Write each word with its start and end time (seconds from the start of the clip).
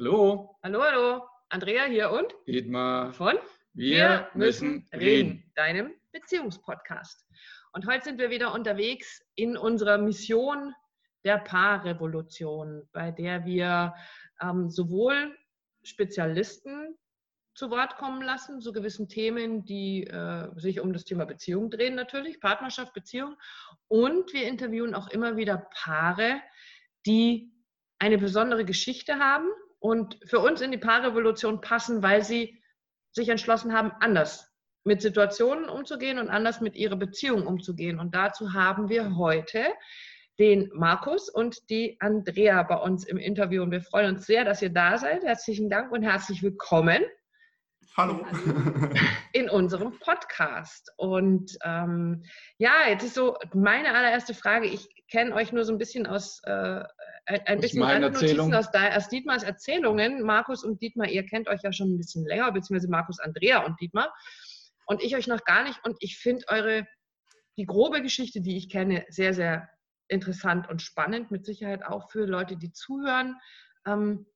Hallo, 0.00 0.56
Hallo, 0.62 0.80
hallo. 0.82 1.28
Andrea 1.50 1.84
hier 1.84 2.10
und 2.10 2.34
Dietmar. 2.46 3.12
von 3.12 3.36
Wir 3.74 4.30
müssen 4.32 4.88
reden. 4.94 5.52
deinem 5.56 5.92
Beziehungspodcast. 6.12 7.26
Und 7.74 7.86
heute 7.86 8.04
sind 8.04 8.18
wir 8.18 8.30
wieder 8.30 8.54
unterwegs 8.54 9.22
in 9.34 9.58
unserer 9.58 9.98
Mission 9.98 10.72
der 11.22 11.36
Paarrevolution, 11.36 12.88
bei 12.92 13.10
der 13.10 13.44
wir 13.44 13.94
ähm, 14.40 14.70
sowohl 14.70 15.36
Spezialisten 15.82 16.96
zu 17.54 17.68
Wort 17.68 17.98
kommen 17.98 18.22
lassen, 18.22 18.62
zu 18.62 18.72
gewissen 18.72 19.06
Themen, 19.06 19.66
die 19.66 20.04
äh, 20.04 20.48
sich 20.58 20.80
um 20.80 20.94
das 20.94 21.04
Thema 21.04 21.26
Beziehung 21.26 21.70
drehen 21.70 21.94
natürlich, 21.94 22.40
Partnerschaft, 22.40 22.94
Beziehung. 22.94 23.36
Und 23.86 24.32
wir 24.32 24.48
interviewen 24.48 24.94
auch 24.94 25.08
immer 25.08 25.36
wieder 25.36 25.68
Paare, 25.74 26.40
die 27.04 27.52
eine 27.98 28.16
besondere 28.16 28.64
Geschichte 28.64 29.18
haben 29.18 29.46
und 29.80 30.18
für 30.24 30.38
uns 30.38 30.60
in 30.60 30.70
die 30.70 30.78
Paarrevolution 30.78 31.60
passen, 31.60 32.02
weil 32.02 32.22
sie 32.22 32.62
sich 33.12 33.28
entschlossen 33.28 33.72
haben, 33.72 33.90
anders 34.00 34.46
mit 34.84 35.02
Situationen 35.02 35.68
umzugehen 35.68 36.18
und 36.18 36.28
anders 36.30 36.60
mit 36.60 36.76
ihrer 36.76 36.96
Beziehung 36.96 37.46
umzugehen. 37.46 37.98
Und 37.98 38.14
dazu 38.14 38.52
haben 38.52 38.88
wir 38.88 39.16
heute 39.16 39.64
den 40.38 40.70
Markus 40.72 41.28
und 41.28 41.68
die 41.68 41.98
Andrea 42.00 42.62
bei 42.62 42.76
uns 42.76 43.04
im 43.04 43.18
Interview. 43.18 43.62
Und 43.62 43.72
wir 43.72 43.82
freuen 43.82 44.14
uns 44.14 44.26
sehr, 44.26 44.44
dass 44.44 44.62
ihr 44.62 44.70
da 44.70 44.96
seid. 44.96 45.22
Herzlichen 45.22 45.68
Dank 45.68 45.92
und 45.92 46.02
herzlich 46.02 46.42
willkommen 46.42 47.02
Hallo. 47.96 48.24
in 49.32 49.50
unserem 49.50 49.98
Podcast. 49.98 50.92
Und 50.96 51.58
ähm, 51.62 52.22
ja, 52.56 52.88
jetzt 52.88 53.04
ist 53.04 53.14
so 53.14 53.36
meine 53.52 53.94
allererste 53.94 54.32
Frage. 54.32 54.66
Ich 54.66 54.88
kenne 55.10 55.34
euch 55.34 55.52
nur 55.52 55.64
so 55.64 55.72
ein 55.72 55.78
bisschen 55.78 56.06
aus, 56.06 56.40
äh, 56.44 56.82
ein 57.26 57.60
bisschen 57.60 57.82
Erzählungen. 57.82 58.54
aus, 58.54 58.68
aus 58.68 59.08
Dietmars 59.08 59.42
Erzählungen. 59.42 60.22
Markus 60.22 60.64
und 60.64 60.80
Dietmar, 60.80 61.08
ihr 61.08 61.26
kennt 61.26 61.48
euch 61.48 61.62
ja 61.62 61.72
schon 61.72 61.94
ein 61.94 61.98
bisschen 61.98 62.24
länger, 62.24 62.50
beziehungsweise 62.52 62.90
Markus, 62.90 63.20
Andrea 63.20 63.64
und 63.64 63.80
Dietmar. 63.80 64.12
Und 64.86 65.02
ich 65.02 65.16
euch 65.16 65.26
noch 65.26 65.44
gar 65.44 65.64
nicht. 65.64 65.84
Und 65.84 65.96
ich 66.00 66.18
finde 66.18 66.46
eure, 66.48 66.86
die 67.56 67.66
grobe 67.66 68.02
Geschichte, 68.02 68.40
die 68.40 68.56
ich 68.56 68.70
kenne, 68.70 69.04
sehr, 69.08 69.34
sehr 69.34 69.68
interessant 70.08 70.68
und 70.68 70.82
spannend. 70.82 71.30
Mit 71.30 71.44
Sicherheit 71.44 71.84
auch 71.84 72.10
für 72.10 72.24
Leute, 72.24 72.56
die 72.56 72.72
zuhören. 72.72 73.36
Ähm, 73.86 74.26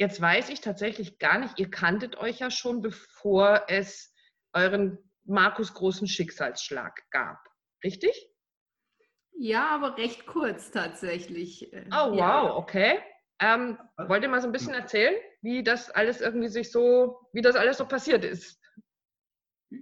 Jetzt 0.00 0.18
weiß 0.18 0.48
ich 0.48 0.62
tatsächlich 0.62 1.18
gar 1.18 1.38
nicht, 1.38 1.58
ihr 1.58 1.70
kanntet 1.70 2.16
euch 2.16 2.38
ja 2.38 2.50
schon, 2.50 2.80
bevor 2.80 3.64
es 3.68 4.14
euren 4.54 4.96
Markus 5.24 5.74
großen 5.74 6.08
Schicksalsschlag 6.08 7.02
gab. 7.10 7.36
Richtig? 7.84 8.29
Ja, 9.42 9.68
aber 9.70 9.96
recht 9.96 10.26
kurz 10.26 10.70
tatsächlich. 10.70 11.72
Äh, 11.72 11.86
Oh, 11.90 12.10
wow, 12.10 12.16
ja. 12.18 12.54
okay. 12.56 12.98
Ähm, 13.40 13.78
wollt 13.96 14.22
ihr 14.22 14.28
mal 14.28 14.42
so 14.42 14.46
ein 14.48 14.52
bisschen 14.52 14.74
erzählen, 14.74 15.14
wie 15.40 15.62
das 15.62 15.90
alles 15.90 16.20
irgendwie 16.20 16.48
sich 16.48 16.70
so, 16.70 17.26
wie 17.32 17.40
das 17.40 17.56
alles 17.56 17.78
so 17.78 17.86
passiert 17.86 18.22
ist? 18.22 18.60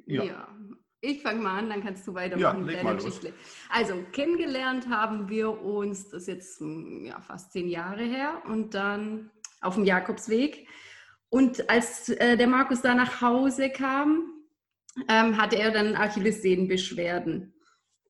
Ja. 0.06 0.22
Ja. 0.22 0.48
Ich 1.00 1.22
fange 1.22 1.40
mal 1.40 1.58
an, 1.58 1.70
dann 1.70 1.82
kannst 1.82 2.06
du 2.06 2.12
Ja, 2.12 2.16
weitermachen 2.18 2.64
mit 2.66 2.74
leg 2.76 2.84
deiner. 2.84 2.94
Geschichte. 2.96 3.32
Also, 3.68 4.04
kennengelernt 4.12 4.88
haben 4.88 5.28
wir 5.28 5.60
uns, 5.60 6.08
das 6.08 6.22
ist 6.22 6.28
jetzt 6.28 6.60
hm, 6.60 7.06
ja, 7.06 7.20
fast 7.20 7.50
zehn 7.52 7.68
Jahre 7.68 8.04
her, 8.04 8.42
und 8.46 8.74
dann 8.74 9.30
auf 9.60 9.74
dem 9.74 9.84
Jakobsweg. 9.84 10.68
Und 11.30 11.68
als 11.68 12.08
äh, 12.10 12.36
der 12.36 12.46
Markus 12.46 12.80
da 12.82 12.94
nach 12.94 13.20
Hause 13.20 13.70
kam, 13.70 14.32
ähm, 15.08 15.36
hatte 15.36 15.56
er 15.56 15.72
dann 15.72 15.96
Achillessehnenbeschwerden. 15.96 17.54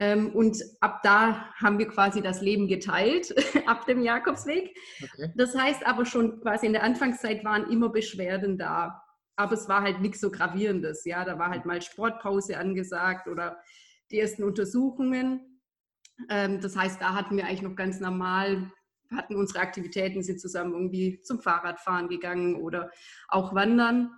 Ähm, 0.00 0.30
und 0.30 0.62
ab 0.80 1.00
da 1.02 1.52
haben 1.54 1.78
wir 1.78 1.88
quasi 1.88 2.22
das 2.22 2.40
Leben 2.40 2.68
geteilt, 2.68 3.34
ab 3.66 3.86
dem 3.86 4.00
Jakobsweg. 4.00 4.76
Okay. 5.02 5.32
Das 5.36 5.56
heißt 5.56 5.86
aber 5.86 6.04
schon 6.04 6.40
quasi 6.40 6.66
in 6.66 6.72
der 6.72 6.84
Anfangszeit 6.84 7.44
waren 7.44 7.70
immer 7.70 7.88
Beschwerden 7.88 8.58
da. 8.58 9.02
Aber 9.36 9.54
es 9.54 9.68
war 9.68 9.82
halt 9.82 10.00
nichts 10.00 10.20
so 10.20 10.30
Gravierendes. 10.30 11.04
Ja, 11.04 11.24
da 11.24 11.38
war 11.38 11.50
halt 11.50 11.64
mal 11.64 11.82
Sportpause 11.82 12.58
angesagt 12.58 13.28
oder 13.28 13.58
die 14.10 14.20
ersten 14.20 14.44
Untersuchungen. 14.44 15.60
Ähm, 16.28 16.60
das 16.60 16.76
heißt, 16.76 17.00
da 17.00 17.14
hatten 17.14 17.36
wir 17.36 17.46
eigentlich 17.46 17.62
noch 17.62 17.76
ganz 17.76 18.00
normal, 18.00 18.70
hatten 19.14 19.36
unsere 19.36 19.60
Aktivitäten, 19.60 20.22
sind 20.22 20.40
zusammen 20.40 20.74
irgendwie 20.74 21.20
zum 21.22 21.40
Fahrradfahren 21.40 22.08
gegangen 22.08 22.56
oder 22.56 22.90
auch 23.28 23.54
wandern. 23.54 24.12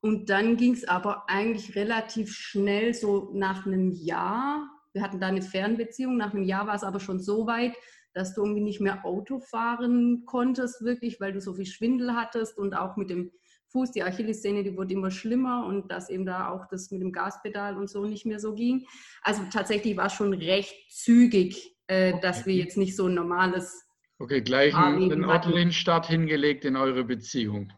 Und 0.00 0.30
dann 0.30 0.56
ging 0.56 0.72
es 0.72 0.88
aber 0.88 1.28
eigentlich 1.28 1.76
relativ 1.76 2.32
schnell, 2.32 2.94
so 2.94 3.30
nach 3.34 3.66
einem 3.66 3.90
Jahr. 3.90 4.68
Wir 4.92 5.02
hatten 5.02 5.20
da 5.20 5.28
eine 5.28 5.42
Fernbeziehung. 5.42 6.16
Nach 6.16 6.34
einem 6.34 6.42
Jahr 6.42 6.66
war 6.66 6.74
es 6.74 6.82
aber 6.82 7.00
schon 7.00 7.20
so 7.20 7.46
weit, 7.46 7.74
dass 8.12 8.34
du 8.34 8.42
irgendwie 8.42 8.62
nicht 8.62 8.80
mehr 8.80 9.04
Auto 9.04 9.40
fahren 9.40 10.24
konntest, 10.26 10.84
wirklich, 10.84 11.20
weil 11.20 11.32
du 11.32 11.40
so 11.40 11.54
viel 11.54 11.66
Schwindel 11.66 12.14
hattest 12.14 12.58
und 12.58 12.74
auch 12.74 12.96
mit 12.96 13.10
dem 13.10 13.30
Fuß, 13.68 13.92
die 13.92 14.02
Achillessehne, 14.02 14.64
die 14.64 14.76
wurde 14.76 14.94
immer 14.94 15.12
schlimmer 15.12 15.64
und 15.64 15.92
dass 15.92 16.10
eben 16.10 16.26
da 16.26 16.48
auch 16.48 16.66
das 16.66 16.90
mit 16.90 17.02
dem 17.02 17.12
Gaspedal 17.12 17.76
und 17.76 17.88
so 17.88 18.04
nicht 18.04 18.26
mehr 18.26 18.40
so 18.40 18.54
ging. 18.54 18.86
Also 19.22 19.42
tatsächlich 19.52 19.96
war 19.96 20.06
es 20.06 20.12
schon 20.12 20.34
recht 20.34 20.74
zügig, 20.90 21.76
äh, 21.86 22.18
dass 22.20 22.46
wir 22.46 22.54
jetzt 22.54 22.76
nicht 22.76 22.96
so 22.96 23.06
ein 23.06 23.14
normales, 23.14 23.86
Okay, 24.18 24.42
gleich 24.42 24.74
einen, 24.74 25.24
einen 25.24 25.72
Start 25.72 26.06
hingelegt 26.06 26.64
in 26.64 26.76
eure 26.76 27.04
Beziehung. 27.04 27.72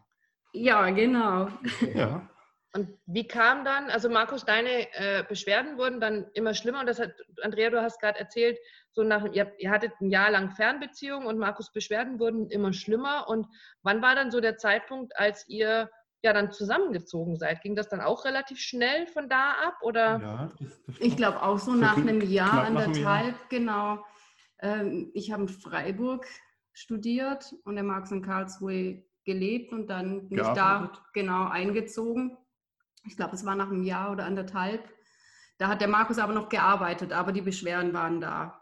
ja 0.51 0.89
genau, 0.89 1.47
Ja. 1.93 2.29
Und 2.75 2.89
wie 3.05 3.27
kam 3.27 3.63
dann, 3.63 3.91
also 3.91 4.09
Markus, 4.09 4.45
deine 4.45 4.91
äh, 4.93 5.23
Beschwerden 5.29 5.77
wurden 5.77 5.99
dann 5.99 6.25
immer 6.33 6.55
schlimmer 6.55 6.79
und 6.79 6.87
das 6.87 6.99
hat, 6.99 7.13
Andrea, 7.43 7.69
du 7.69 7.79
hast 7.81 8.01
gerade 8.01 8.19
erzählt, 8.19 8.57
so 8.91 9.03
nach, 9.03 9.25
ihr, 9.31 9.53
ihr 9.59 9.69
hattet 9.69 9.91
ein 10.01 10.09
Jahr 10.09 10.31
lang 10.31 10.49
Fernbeziehung 10.51 11.27
und 11.27 11.37
Markus 11.37 11.71
Beschwerden 11.71 12.19
wurden 12.19 12.49
immer 12.49 12.73
schlimmer 12.73 13.27
und 13.27 13.47
wann 13.83 14.01
war 14.01 14.15
dann 14.15 14.31
so 14.31 14.41
der 14.41 14.57
Zeitpunkt, 14.57 15.15
als 15.19 15.47
ihr 15.47 15.89
ja 16.23 16.33
dann 16.33 16.51
zusammengezogen 16.51 17.37
seid? 17.37 17.61
Ging 17.61 17.75
das 17.75 17.89
dann 17.89 18.01
auch 18.01 18.25
relativ 18.25 18.59
schnell 18.59 19.05
von 19.05 19.29
da 19.29 19.51
ab 19.51 19.77
oder? 19.81 20.19
ja 20.19 20.51
das, 20.59 20.83
das 20.87 20.99
Ich 20.99 21.15
glaube 21.15 21.43
auch 21.43 21.59
so 21.59 21.73
nach 21.73 21.97
einem 21.97 22.21
Jahr, 22.21 22.63
anderthalb, 22.63 23.35
genau. 23.49 24.03
Ähm, 24.59 25.11
ich 25.13 25.31
habe 25.31 25.43
in 25.43 25.49
Freiburg 25.49 26.25
studiert 26.71 27.53
und 27.65 27.75
der 27.75 27.83
Marx 27.83 28.09
in 28.09 28.23
Karlsruhe 28.23 29.03
gelebt 29.25 29.73
und 29.73 29.87
dann 29.87 30.27
bin 30.27 30.39
ich 30.39 30.47
da 30.47 30.91
genau 31.13 31.47
eingezogen. 31.47 32.37
Ich 33.05 33.15
glaube, 33.15 33.35
es 33.35 33.45
war 33.45 33.55
nach 33.55 33.69
einem 33.69 33.83
Jahr 33.83 34.11
oder 34.11 34.25
anderthalb. 34.25 34.83
Da 35.57 35.67
hat 35.67 35.81
der 35.81 35.87
Markus 35.87 36.17
aber 36.17 36.33
noch 36.33 36.49
gearbeitet, 36.49 37.11
aber 37.13 37.31
die 37.31 37.41
Beschwerden 37.41 37.93
waren 37.93 38.21
da. 38.21 38.61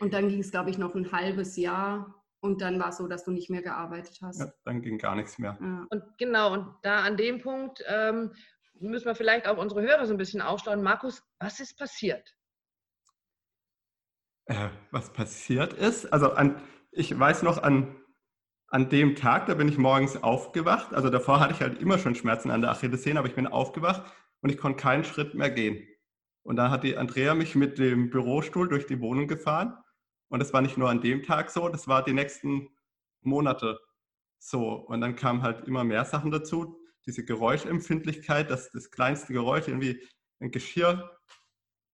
Und 0.00 0.12
dann 0.12 0.28
ging 0.28 0.40
es, 0.40 0.50
glaube 0.50 0.70
ich, 0.70 0.78
noch 0.78 0.94
ein 0.94 1.12
halbes 1.12 1.56
Jahr 1.56 2.22
und 2.40 2.60
dann 2.60 2.78
war 2.80 2.88
es 2.88 2.96
so, 2.96 3.06
dass 3.06 3.24
du 3.24 3.30
nicht 3.30 3.50
mehr 3.50 3.62
gearbeitet 3.62 4.18
hast. 4.22 4.40
ja, 4.40 4.52
dann 4.64 4.82
ging 4.82 4.98
gar 4.98 5.14
nichts 5.14 5.38
mehr. 5.38 5.56
Ja. 5.60 5.86
Und 5.90 6.18
genau, 6.18 6.52
und 6.52 6.74
da 6.82 7.02
an 7.02 7.16
dem 7.16 7.40
Punkt 7.40 7.82
ähm, 7.86 8.32
müssen 8.74 9.06
wir 9.06 9.14
vielleicht 9.14 9.46
auch 9.46 9.58
unsere 9.58 9.82
Hörer 9.82 10.06
so 10.06 10.14
ein 10.14 10.18
bisschen 10.18 10.42
aufstauen. 10.42 10.82
Markus, 10.82 11.22
was 11.38 11.60
ist 11.60 11.78
passiert? 11.78 12.36
Äh, 14.46 14.70
was 14.90 15.12
passiert 15.12 15.72
ist, 15.72 16.12
also 16.12 16.32
an, 16.32 16.60
ich 16.90 17.16
weiß 17.16 17.44
noch 17.44 17.62
an, 17.62 18.01
an 18.72 18.88
dem 18.88 19.16
Tag, 19.16 19.46
da 19.46 19.54
bin 19.54 19.68
ich 19.68 19.76
morgens 19.76 20.22
aufgewacht. 20.22 20.94
Also 20.94 21.10
davor 21.10 21.40
hatte 21.40 21.52
ich 21.52 21.60
halt 21.60 21.78
immer 21.82 21.98
schon 21.98 22.14
Schmerzen 22.14 22.50
an 22.50 22.62
der 22.62 22.70
Achillessehne, 22.70 23.18
aber 23.18 23.28
ich 23.28 23.34
bin 23.34 23.46
aufgewacht 23.46 24.02
und 24.40 24.50
ich 24.50 24.56
konnte 24.56 24.80
keinen 24.80 25.04
Schritt 25.04 25.34
mehr 25.34 25.50
gehen. 25.50 25.86
Und 26.42 26.56
dann 26.56 26.70
hat 26.70 26.82
die 26.82 26.96
Andrea 26.96 27.34
mich 27.34 27.54
mit 27.54 27.78
dem 27.78 28.08
Bürostuhl 28.08 28.68
durch 28.68 28.86
die 28.86 28.98
Wohnung 29.00 29.28
gefahren. 29.28 29.76
Und 30.28 30.40
das 30.40 30.54
war 30.54 30.62
nicht 30.62 30.78
nur 30.78 30.88
an 30.88 31.02
dem 31.02 31.22
Tag 31.22 31.50
so, 31.50 31.68
das 31.68 31.86
war 31.86 32.02
die 32.02 32.14
nächsten 32.14 32.70
Monate 33.20 33.78
so. 34.38 34.70
Und 34.72 35.02
dann 35.02 35.16
kamen 35.16 35.42
halt 35.42 35.68
immer 35.68 35.84
mehr 35.84 36.06
Sachen 36.06 36.30
dazu. 36.30 36.78
Diese 37.04 37.26
Geräuschempfindlichkeit, 37.26 38.50
dass 38.50 38.70
das 38.70 38.90
kleinste 38.90 39.34
Geräusch 39.34 39.68
irgendwie 39.68 40.00
ein 40.40 40.50
Geschirr 40.50 41.18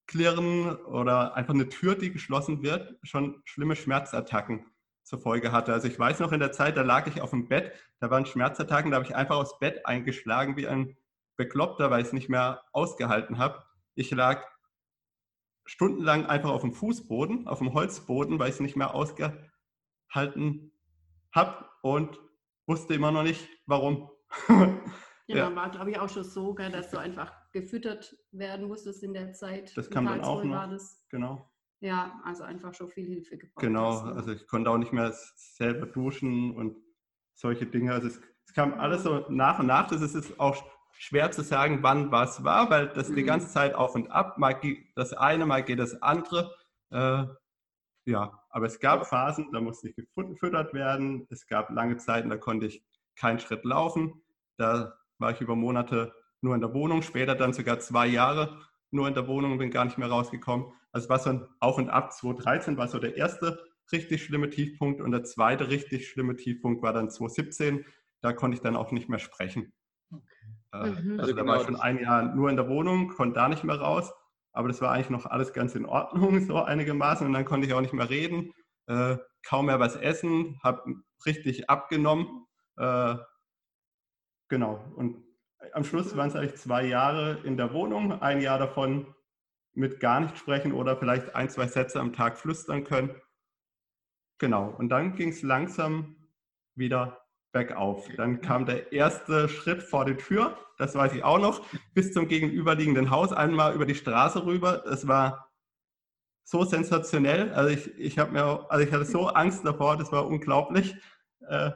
klirren 0.06 0.76
oder 0.86 1.34
einfach 1.34 1.56
eine 1.56 1.70
Tür, 1.70 1.96
die 1.96 2.12
geschlossen 2.12 2.62
wird, 2.62 3.00
schon 3.02 3.42
schlimme 3.46 3.76
Schmerzattacken 3.76 4.68
zur 5.08 5.20
Folge 5.20 5.54
hatte. 5.54 5.72
Also 5.72 5.88
ich 5.88 5.98
weiß 5.98 6.20
noch 6.20 6.34
in 6.34 6.42
der 6.42 6.52
Zeit, 6.52 6.76
da 6.76 6.82
lag 6.82 7.08
ich 7.08 7.22
auf 7.22 7.30
dem 7.30 7.48
Bett, 7.48 7.72
da 8.00 8.12
waren 8.12 8.26
Schmerzattacken, 8.26 8.92
da 8.92 8.96
habe 8.98 9.06
ich 9.06 9.16
einfach 9.16 9.38
aufs 9.38 9.58
Bett 9.58 9.86
eingeschlagen 9.86 10.58
wie 10.58 10.68
ein 10.68 10.98
Bekloppter, 11.38 11.90
weil 11.90 12.02
ich 12.02 12.08
es 12.08 12.14
nicht 12.14 12.28
mehr 12.30 12.62
ausgehalten 12.74 13.38
habe. 13.38 13.64
Ich 13.96 14.12
lag 14.12 14.44
stundenlang 15.66 16.26
einfach 16.26 16.50
auf 16.50 16.62
dem 16.62 16.74
Fußboden, 16.74 17.48
auf 17.48 17.60
dem 17.60 17.74
Holzboden, 17.74 18.38
weil 18.38 18.50
ich 18.50 18.56
es 18.56 18.60
nicht 18.60 18.76
mehr 18.76 18.94
ausgehalten 18.94 20.74
habe 21.32 21.66
und 21.82 22.20
wusste 22.66 22.94
immer 22.94 23.12
noch 23.12 23.24
nicht, 23.24 23.48
warum. 23.66 24.12
Ja, 25.30 25.36
Ja. 25.36 25.44
dann 25.44 25.58
war, 25.58 25.70
glaube 25.70 25.92
ich, 25.92 26.00
auch 26.00 26.08
schon 26.08 26.24
so, 26.24 26.54
dass 26.54 26.90
du 26.90 26.98
einfach 26.98 27.34
gefüttert 27.52 28.16
werden 28.32 28.70
musstest 28.70 29.04
in 29.04 29.14
der 29.14 29.34
Zeit. 29.34 29.76
Das 29.76 29.90
kam 29.90 30.06
dann 30.06 30.22
auch 30.22 30.42
noch. 30.42 30.72
genau. 31.10 31.52
Ja, 31.80 32.20
also 32.24 32.44
einfach 32.44 32.74
schon 32.74 32.90
viel 32.90 33.06
Hilfe 33.06 33.38
gebraucht. 33.38 33.62
Genau, 33.62 33.92
hast, 33.92 34.06
ne? 34.06 34.12
also 34.14 34.32
ich 34.32 34.48
konnte 34.48 34.70
auch 34.72 34.78
nicht 34.78 34.94
mehr 34.94 35.12
selber 35.14 35.86
duschen 35.86 36.56
und 36.56 36.76
solche 37.36 37.66
Dinge. 37.68 37.94
Also 37.94 38.08
es, 38.08 38.20
es 38.48 38.54
kam 38.54 38.74
alles 38.74 39.04
so 39.04 39.26
nach 39.30 39.60
und 39.60 39.68
nach. 39.68 39.88
Das 39.88 40.02
ist 40.02 40.16
es 40.16 40.40
auch 40.40 40.64
schwer 40.92 41.30
zu 41.32 41.44
sagen, 41.44 41.80
wann 41.84 42.12
was 42.12 42.44
war, 42.44 42.70
weil 42.72 42.88
das 42.90 43.14
die 43.14 43.22
Mhm. 43.22 43.28
ganze 43.28 43.50
Zeit 43.50 43.76
auf 43.76 43.94
und 43.94 44.10
ab. 44.12 44.40
Mal 44.40 44.54
geht 44.54 44.88
das 44.96 45.14
eine, 45.14 45.46
mal 45.46 45.64
geht 45.64 45.78
das 45.80 46.02
andere. 46.02 46.56
Äh, 46.90 47.26
ja, 48.06 48.42
aber 48.50 48.66
es 48.66 48.80
gab 48.80 49.06
Phasen, 49.06 49.52
da 49.52 49.62
musste 49.62 49.90
ich 49.90 49.96
gefüttert 49.96 50.74
werden. 50.74 51.28
Es 51.30 51.46
gab 51.46 51.70
lange 51.70 51.98
Zeiten, 51.98 52.30
da 52.30 52.38
konnte 52.38 52.66
ich 52.66 52.84
keinen 53.16 53.40
Schritt 53.40 53.66
laufen. 53.66 54.24
Da 54.58 54.98
war 55.20 55.32
ich 55.32 55.42
über 55.42 55.56
Monate 55.56 56.14
nur 56.42 56.56
in 56.56 56.62
der 56.62 56.74
Wohnung, 56.74 57.02
später 57.04 57.36
dann 57.36 57.54
sogar 57.54 57.80
zwei 57.80 58.08
Jahre 58.08 58.62
nur 58.90 59.08
in 59.08 59.14
der 59.14 59.28
Wohnung 59.28 59.52
und 59.52 59.58
bin 59.58 59.70
gar 59.70 59.86
nicht 59.86 59.98
mehr 59.98 60.08
rausgekommen. 60.10 60.72
Also 60.98 61.06
es 61.06 61.10
war 61.12 61.20
so 61.20 61.30
ein 61.30 61.48
Auf 61.60 61.78
und 61.78 61.92
Ab. 61.92 62.12
2013 62.12 62.76
war 62.76 62.88
so 62.88 62.98
der 62.98 63.18
erste 63.18 63.64
richtig 63.92 64.24
schlimme 64.24 64.50
Tiefpunkt 64.50 65.00
und 65.00 65.12
der 65.12 65.24
zweite 65.24 65.70
richtig 65.70 66.08
schlimme 66.10 66.36
Tiefpunkt 66.36 66.82
war 66.82 66.92
dann 66.92 67.12
2017. 67.12 67.86
Da 68.22 68.34
konnte 68.34 68.56
ich 68.56 68.64
dann 68.64 68.76
auch 68.76 68.92
nicht 68.92 69.08
mehr 69.08 69.20
sprechen. 69.20 69.74
Okay. 70.10 70.24
Äh, 70.74 70.90
mhm. 71.00 71.20
Also 71.20 71.34
da 71.34 71.46
war 71.46 71.58
ich 71.58 71.68
schon 71.68 71.76
ein 71.76 72.00
Jahr 72.00 72.34
nur 72.34 72.50
in 72.50 72.56
der 72.56 72.68
Wohnung, 72.68 73.10
konnte 73.10 73.36
da 73.36 73.48
nicht 73.48 73.64
mehr 73.64 73.76
raus. 73.76 74.12
Aber 74.54 74.70
das 74.70 74.82
war 74.82 74.92
eigentlich 74.92 75.12
noch 75.12 75.28
alles 75.28 75.54
ganz 75.54 75.76
in 75.76 75.86
Ordnung, 75.86 76.42
so 76.48 76.64
einigermaßen. 76.64 77.28
Und 77.28 77.34
dann 77.34 77.46
konnte 77.46 77.68
ich 77.68 77.74
auch 77.76 77.82
nicht 77.82 77.94
mehr 77.94 78.10
reden, 78.10 78.52
äh, 78.88 79.18
kaum 79.46 79.68
mehr 79.68 79.80
was 79.80 79.98
essen, 79.98 80.60
habe 80.64 80.96
richtig 81.28 81.70
abgenommen. 81.70 82.48
Äh, 82.78 83.18
genau. 84.50 84.84
Und 84.96 85.24
am 85.74 85.84
Schluss 85.84 86.18
waren 86.18 86.30
es 86.30 86.36
eigentlich 86.36 86.56
zwei 86.56 86.88
Jahre 86.88 87.38
in 87.44 87.56
der 87.56 87.72
Wohnung, 87.72 88.20
ein 88.20 88.42
Jahr 88.42 88.58
davon 88.58 89.14
mit 89.78 90.00
gar 90.00 90.20
nicht 90.20 90.38
sprechen 90.38 90.74
oder 90.74 90.98
vielleicht 90.98 91.36
ein, 91.36 91.50
zwei 91.50 91.68
Sätze 91.68 92.00
am 92.00 92.12
Tag 92.12 92.38
flüstern 92.38 92.84
können. 92.84 93.16
Genau. 94.40 94.70
Und 94.70 94.90
dann 94.90 95.16
ging 95.16 95.30
es 95.30 95.44
langsam 95.44 96.16
wieder 96.76 97.22
bergauf. 97.52 98.08
Dann 98.18 98.42
kam 98.42 98.66
der 98.66 98.92
erste 98.92 99.48
Schritt 99.48 99.84
vor 99.84 100.06
die 100.06 100.16
Tür, 100.16 100.58
das 100.78 100.96
weiß 100.96 101.14
ich 101.14 101.24
auch 101.24 101.40
noch, 101.40 101.66
bis 101.94 102.12
zum 102.12 102.28
gegenüberliegenden 102.28 103.10
Haus, 103.10 103.32
einmal 103.32 103.74
über 103.74 103.86
die 103.86 103.96
Straße 103.96 104.46
rüber. 104.46 104.84
Es 104.86 105.08
war 105.08 105.52
so 106.44 106.64
sensationell. 106.64 107.54
Also 107.54 107.70
ich, 107.70 107.88
ich 108.00 108.20
habe 108.20 108.32
mir, 108.32 108.66
also 108.70 108.86
ich 108.86 108.92
hatte 108.92 109.06
so 109.06 109.28
Angst 109.28 109.66
davor, 109.66 109.98
das 109.98 110.12
war 110.12 110.28
unglaublich. 110.28 110.96
Äh, 111.48 111.72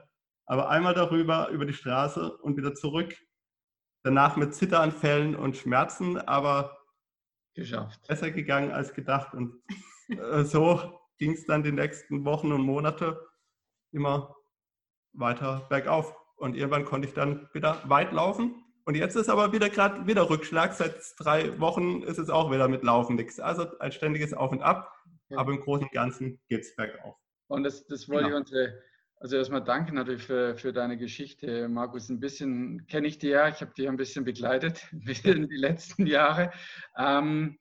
aber 0.45 0.69
einmal 0.69 0.93
darüber, 0.93 1.49
über 1.49 1.65
die 1.65 1.73
Straße 1.73 2.37
und 2.37 2.57
wieder 2.57 2.73
zurück. 2.73 3.15
Danach 4.03 4.37
mit 4.37 4.55
Zitteranfällen 4.55 5.35
und 5.35 5.55
Schmerzen, 5.55 6.17
aber 6.17 6.80
geschafft. 7.53 7.99
Besser 8.07 8.31
gegangen 8.31 8.71
als 8.71 8.93
gedacht. 8.93 9.33
Und 9.33 9.61
äh, 10.09 10.43
so 10.43 10.99
ging 11.17 11.33
es 11.33 11.45
dann 11.45 11.63
die 11.63 11.71
nächsten 11.71 12.25
Wochen 12.25 12.51
und 12.51 12.61
Monate 12.61 13.19
immer 13.91 14.35
weiter 15.13 15.67
bergauf. 15.69 16.15
Und 16.37 16.55
irgendwann 16.55 16.85
konnte 16.85 17.07
ich 17.07 17.13
dann 17.13 17.49
wieder 17.53 17.81
weit 17.85 18.11
laufen. 18.11 18.63
Und 18.85 18.95
jetzt 18.95 19.15
ist 19.15 19.29
aber 19.29 19.53
wieder 19.53 19.69
gerade 19.69 20.07
wieder 20.07 20.29
Rückschlag. 20.29 20.73
Seit 20.73 20.95
drei 21.17 21.59
Wochen 21.59 22.01
ist 22.01 22.17
es 22.17 22.29
auch 22.29 22.51
wieder 22.51 22.67
mit 22.67 22.83
Laufen 22.83 23.15
nichts. 23.15 23.39
Also 23.39 23.77
ein 23.79 23.91
ständiges 23.91 24.33
Auf 24.33 24.51
und 24.51 24.63
Ab. 24.63 24.91
Ja. 25.29 25.37
Aber 25.37 25.51
im 25.51 25.59
Großen 25.59 25.85
und 25.85 25.91
Ganzen 25.91 26.41
geht 26.49 26.61
es 26.61 26.75
bergauf. 26.75 27.15
Und 27.47 27.63
das, 27.63 27.85
das 27.87 28.09
wollte 28.09 28.23
genau. 28.23 28.37
ich 28.37 28.41
unsere, 28.41 28.81
also 29.21 29.37
erstmal 29.37 29.63
danke 29.63 29.93
natürlich 29.93 30.23
für, 30.23 30.57
für 30.57 30.73
deine 30.73 30.97
Geschichte, 30.97 31.69
Markus. 31.69 32.09
Ein 32.09 32.19
bisschen 32.19 32.87
kenne 32.87 33.07
ich 33.07 33.19
dir 33.19 33.29
ja, 33.29 33.49
ich 33.49 33.61
habe 33.61 33.71
dich 33.75 33.87
ein 33.87 33.95
bisschen 33.95 34.25
begleitet 34.25 34.87
in 35.23 35.47
die 35.47 35.57
letzten 35.57 36.07
Jahre. 36.07 36.51
Ähm, 36.97 37.59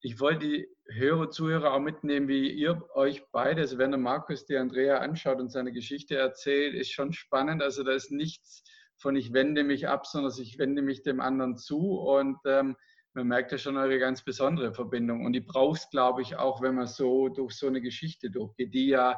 ich 0.00 0.18
wollte 0.18 0.40
die 0.40 0.68
Hörer, 0.88 1.30
Zuhörer 1.30 1.72
auch 1.72 1.80
mitnehmen, 1.80 2.26
wie 2.26 2.50
ihr 2.50 2.82
euch 2.94 3.22
beide, 3.30 3.60
also 3.60 3.78
wenn 3.78 3.92
der 3.92 4.00
Markus 4.00 4.46
die 4.46 4.56
Andrea 4.56 4.98
anschaut 4.98 5.38
und 5.38 5.52
seine 5.52 5.72
Geschichte 5.72 6.16
erzählt, 6.16 6.74
ist 6.74 6.90
schon 6.90 7.12
spannend. 7.12 7.62
Also 7.62 7.84
da 7.84 7.92
ist 7.92 8.10
nichts 8.10 8.64
von 8.98 9.14
ich 9.14 9.32
wende 9.32 9.62
mich 9.62 9.86
ab, 9.86 10.06
sondern 10.06 10.32
ich 10.40 10.58
wende 10.58 10.82
mich 10.82 11.02
dem 11.02 11.20
anderen 11.20 11.56
zu 11.56 12.00
und 12.00 12.38
ähm, 12.46 12.76
man 13.14 13.28
merkt 13.28 13.52
ja 13.52 13.58
schon 13.58 13.76
eure 13.76 14.00
ganz 14.00 14.24
besondere 14.24 14.74
Verbindung. 14.74 15.24
Und 15.24 15.34
die 15.34 15.40
brauchst, 15.40 15.92
glaube 15.92 16.22
ich, 16.22 16.36
auch, 16.36 16.62
wenn 16.62 16.74
man 16.74 16.88
so 16.88 17.28
durch 17.28 17.54
so 17.54 17.68
eine 17.68 17.80
Geschichte 17.80 18.28
durchgeht, 18.28 18.74
die 18.74 18.88
ja, 18.88 19.16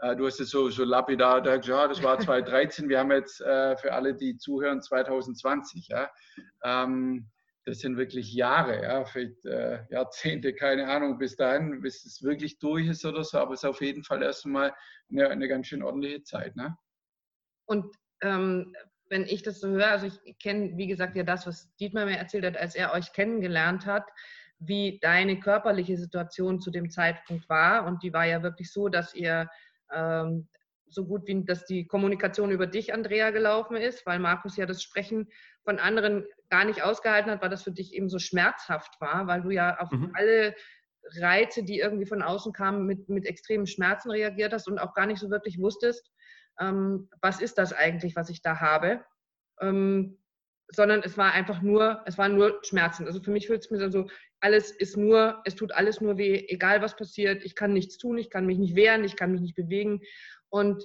du 0.00 0.26
hast 0.26 0.38
jetzt 0.38 0.50
so, 0.50 0.68
so 0.68 0.84
lapidar 0.84 1.40
gesagt, 1.40 1.66
ja, 1.66 1.88
das 1.88 2.02
war 2.02 2.18
2013, 2.20 2.88
wir 2.88 2.98
haben 2.98 3.12
jetzt 3.12 3.40
äh, 3.40 3.76
für 3.76 3.92
alle, 3.92 4.14
die 4.14 4.36
zuhören, 4.36 4.82
2020. 4.82 5.88
Ja. 5.88 6.10
Ähm, 6.64 7.30
das 7.66 7.80
sind 7.80 7.96
wirklich 7.96 8.32
Jahre, 8.32 8.82
ja, 8.82 9.04
vielleicht 9.04 9.44
äh, 9.44 9.84
Jahrzehnte, 9.90 10.54
keine 10.54 10.86
Ahnung, 10.86 11.18
bis 11.18 11.34
dahin, 11.34 11.80
bis 11.80 12.04
es 12.04 12.22
wirklich 12.22 12.60
durch 12.60 12.86
ist 12.86 13.04
oder 13.04 13.24
so, 13.24 13.38
aber 13.38 13.54
es 13.54 13.64
ist 13.64 13.68
auf 13.68 13.80
jeden 13.80 14.04
Fall 14.04 14.22
erstmal 14.22 14.72
eine, 15.10 15.28
eine 15.28 15.48
ganz 15.48 15.66
schön 15.66 15.82
ordentliche 15.82 16.22
Zeit. 16.22 16.54
Ne? 16.54 16.76
Und 17.64 17.92
ähm, 18.22 18.72
wenn 19.08 19.24
ich 19.24 19.42
das 19.42 19.58
so 19.60 19.68
höre, 19.68 19.88
also 19.88 20.06
ich 20.06 20.38
kenne, 20.38 20.76
wie 20.76 20.86
gesagt, 20.86 21.16
ja 21.16 21.24
das, 21.24 21.46
was 21.46 21.74
Dietmar 21.76 22.06
mir 22.06 22.18
erzählt 22.18 22.44
hat, 22.44 22.56
als 22.56 22.76
er 22.76 22.92
euch 22.92 23.12
kennengelernt 23.12 23.84
hat, 23.84 24.04
wie 24.58 25.00
deine 25.00 25.40
körperliche 25.40 25.96
Situation 25.96 26.60
zu 26.60 26.70
dem 26.70 26.88
Zeitpunkt 26.88 27.48
war. 27.48 27.84
Und 27.84 28.02
die 28.04 28.12
war 28.12 28.24
ja 28.24 28.42
wirklich 28.44 28.72
so, 28.72 28.88
dass 28.88 29.12
ihr 29.14 29.50
ähm, 29.92 30.48
so 30.88 31.04
gut 31.04 31.26
wie, 31.26 31.44
dass 31.44 31.64
die 31.64 31.86
Kommunikation 31.86 32.50
über 32.50 32.66
dich, 32.66 32.94
Andrea, 32.94 33.30
gelaufen 33.30 33.76
ist, 33.76 34.06
weil 34.06 34.18
Markus 34.18 34.56
ja 34.56 34.66
das 34.66 34.82
Sprechen 34.82 35.28
von 35.64 35.78
anderen 35.78 36.24
gar 36.48 36.64
nicht 36.64 36.82
ausgehalten 36.82 37.30
hat, 37.30 37.42
weil 37.42 37.50
das 37.50 37.64
für 37.64 37.72
dich 37.72 37.92
eben 37.92 38.08
so 38.08 38.18
schmerzhaft 38.18 39.00
war, 39.00 39.26
weil 39.26 39.42
du 39.42 39.50
ja 39.50 39.78
auf 39.78 39.90
mhm. 39.90 40.12
alle 40.14 40.54
Reize, 41.18 41.64
die 41.64 41.78
irgendwie 41.78 42.06
von 42.06 42.22
außen 42.22 42.52
kamen, 42.52 42.86
mit, 42.86 43.08
mit 43.08 43.26
extremen 43.26 43.66
Schmerzen 43.66 44.10
reagiert 44.10 44.52
hast 44.52 44.68
und 44.68 44.78
auch 44.78 44.94
gar 44.94 45.06
nicht 45.06 45.18
so 45.18 45.30
wirklich 45.30 45.58
wusstest, 45.58 46.10
ähm, 46.60 47.08
was 47.20 47.40
ist 47.40 47.58
das 47.58 47.72
eigentlich, 47.72 48.16
was 48.16 48.30
ich 48.30 48.42
da 48.42 48.60
habe. 48.60 49.04
Ähm, 49.60 50.18
sondern 50.68 51.02
es 51.02 51.16
war 51.16 51.32
einfach 51.32 51.62
nur, 51.62 52.02
es 52.06 52.18
waren 52.18 52.34
nur 52.34 52.60
Schmerzen. 52.62 53.06
Also 53.06 53.20
für 53.20 53.30
mich 53.30 53.46
fühlt 53.46 53.64
es 53.64 53.70
mir 53.70 53.90
so, 53.90 54.08
alles 54.40 54.70
ist 54.70 54.96
nur, 54.96 55.42
es 55.44 55.54
tut 55.54 55.72
alles 55.72 56.00
nur 56.00 56.18
weh, 56.18 56.44
egal 56.48 56.82
was 56.82 56.96
passiert, 56.96 57.44
ich 57.44 57.54
kann 57.54 57.72
nichts 57.72 57.98
tun, 57.98 58.18
ich 58.18 58.30
kann 58.30 58.46
mich 58.46 58.58
nicht 58.58 58.74
wehren, 58.74 59.04
ich 59.04 59.16
kann 59.16 59.32
mich 59.32 59.40
nicht 59.40 59.54
bewegen. 59.54 60.02
Und 60.48 60.84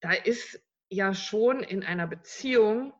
da 0.00 0.12
ist 0.12 0.60
ja 0.90 1.14
schon 1.14 1.62
in 1.62 1.84
einer 1.84 2.06
Beziehung 2.06 2.92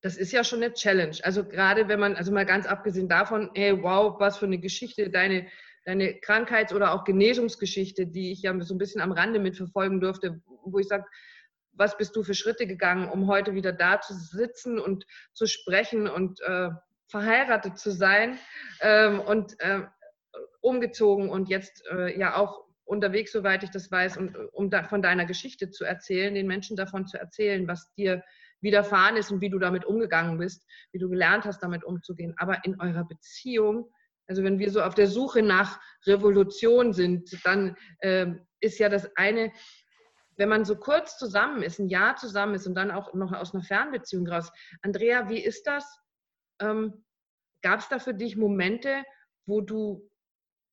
das 0.00 0.16
ist 0.16 0.32
ja 0.32 0.44
schon 0.44 0.62
eine 0.62 0.72
Challenge. 0.72 1.16
Also 1.22 1.44
gerade 1.44 1.88
wenn 1.88 2.00
man, 2.00 2.14
also 2.14 2.32
mal 2.32 2.46
ganz 2.46 2.66
abgesehen 2.66 3.08
davon, 3.08 3.50
hey, 3.54 3.82
wow, 3.82 4.18
was 4.18 4.38
für 4.38 4.46
eine 4.46 4.58
Geschichte, 4.58 5.10
deine, 5.10 5.48
deine 5.84 6.14
Krankheits- 6.20 6.72
oder 6.72 6.92
auch 6.92 7.04
Genesungsgeschichte, 7.04 8.06
die 8.06 8.32
ich 8.32 8.42
ja 8.42 8.58
so 8.60 8.74
ein 8.74 8.78
bisschen 8.78 9.00
am 9.00 9.12
Rande 9.12 9.40
mitverfolgen 9.40 10.00
durfte, 10.00 10.40
wo 10.64 10.78
ich 10.78 10.86
sage, 10.86 11.04
was 11.78 11.96
bist 11.96 12.14
du 12.16 12.22
für 12.22 12.34
Schritte 12.34 12.66
gegangen, 12.66 13.08
um 13.08 13.28
heute 13.28 13.54
wieder 13.54 13.72
da 13.72 14.00
zu 14.00 14.14
sitzen 14.14 14.78
und 14.78 15.06
zu 15.32 15.46
sprechen 15.46 16.08
und 16.08 16.40
äh, 16.40 16.70
verheiratet 17.08 17.78
zu 17.78 17.90
sein 17.90 18.38
ähm, 18.80 19.20
und 19.20 19.58
äh, 19.60 19.82
umgezogen 20.60 21.30
und 21.30 21.48
jetzt 21.48 21.84
äh, 21.90 22.18
ja 22.18 22.36
auch 22.36 22.64
unterwegs, 22.84 23.32
soweit 23.32 23.62
ich 23.62 23.70
das 23.70 23.90
weiß, 23.90 24.16
und 24.16 24.36
um 24.52 24.70
da, 24.70 24.84
von 24.84 25.02
deiner 25.02 25.26
Geschichte 25.26 25.70
zu 25.70 25.84
erzählen, 25.84 26.34
den 26.34 26.46
Menschen 26.46 26.76
davon 26.76 27.06
zu 27.06 27.18
erzählen, 27.18 27.68
was 27.68 27.92
dir 27.94 28.22
widerfahren 28.60 29.16
ist 29.16 29.30
und 29.30 29.40
wie 29.40 29.50
du 29.50 29.58
damit 29.58 29.84
umgegangen 29.84 30.38
bist, 30.38 30.64
wie 30.92 30.98
du 30.98 31.08
gelernt 31.08 31.44
hast, 31.44 31.62
damit 31.62 31.84
umzugehen. 31.84 32.34
Aber 32.38 32.64
in 32.64 32.80
eurer 32.80 33.04
Beziehung, 33.04 33.90
also 34.26 34.42
wenn 34.42 34.58
wir 34.58 34.70
so 34.70 34.82
auf 34.82 34.94
der 34.94 35.06
Suche 35.06 35.42
nach 35.42 35.80
Revolution 36.06 36.92
sind, 36.92 37.38
dann 37.44 37.76
äh, 38.00 38.26
ist 38.60 38.78
ja 38.78 38.88
das 38.88 39.14
eine, 39.16 39.52
wenn 40.38 40.48
man 40.48 40.64
so 40.64 40.76
kurz 40.76 41.18
zusammen 41.18 41.62
ist, 41.62 41.78
ein 41.78 41.88
Jahr 41.88 42.16
zusammen 42.16 42.54
ist 42.54 42.66
und 42.66 42.74
dann 42.74 42.90
auch 42.90 43.12
noch 43.12 43.32
aus 43.32 43.54
einer 43.54 43.62
Fernbeziehung 43.62 44.26
raus. 44.26 44.50
Andrea, 44.82 45.28
wie 45.28 45.44
ist 45.44 45.66
das? 45.66 46.00
Ähm, 46.60 47.04
Gab 47.62 47.80
es 47.80 47.88
da 47.88 47.98
für 47.98 48.14
dich 48.14 48.36
Momente, 48.36 49.02
wo 49.46 49.60
du 49.60 50.08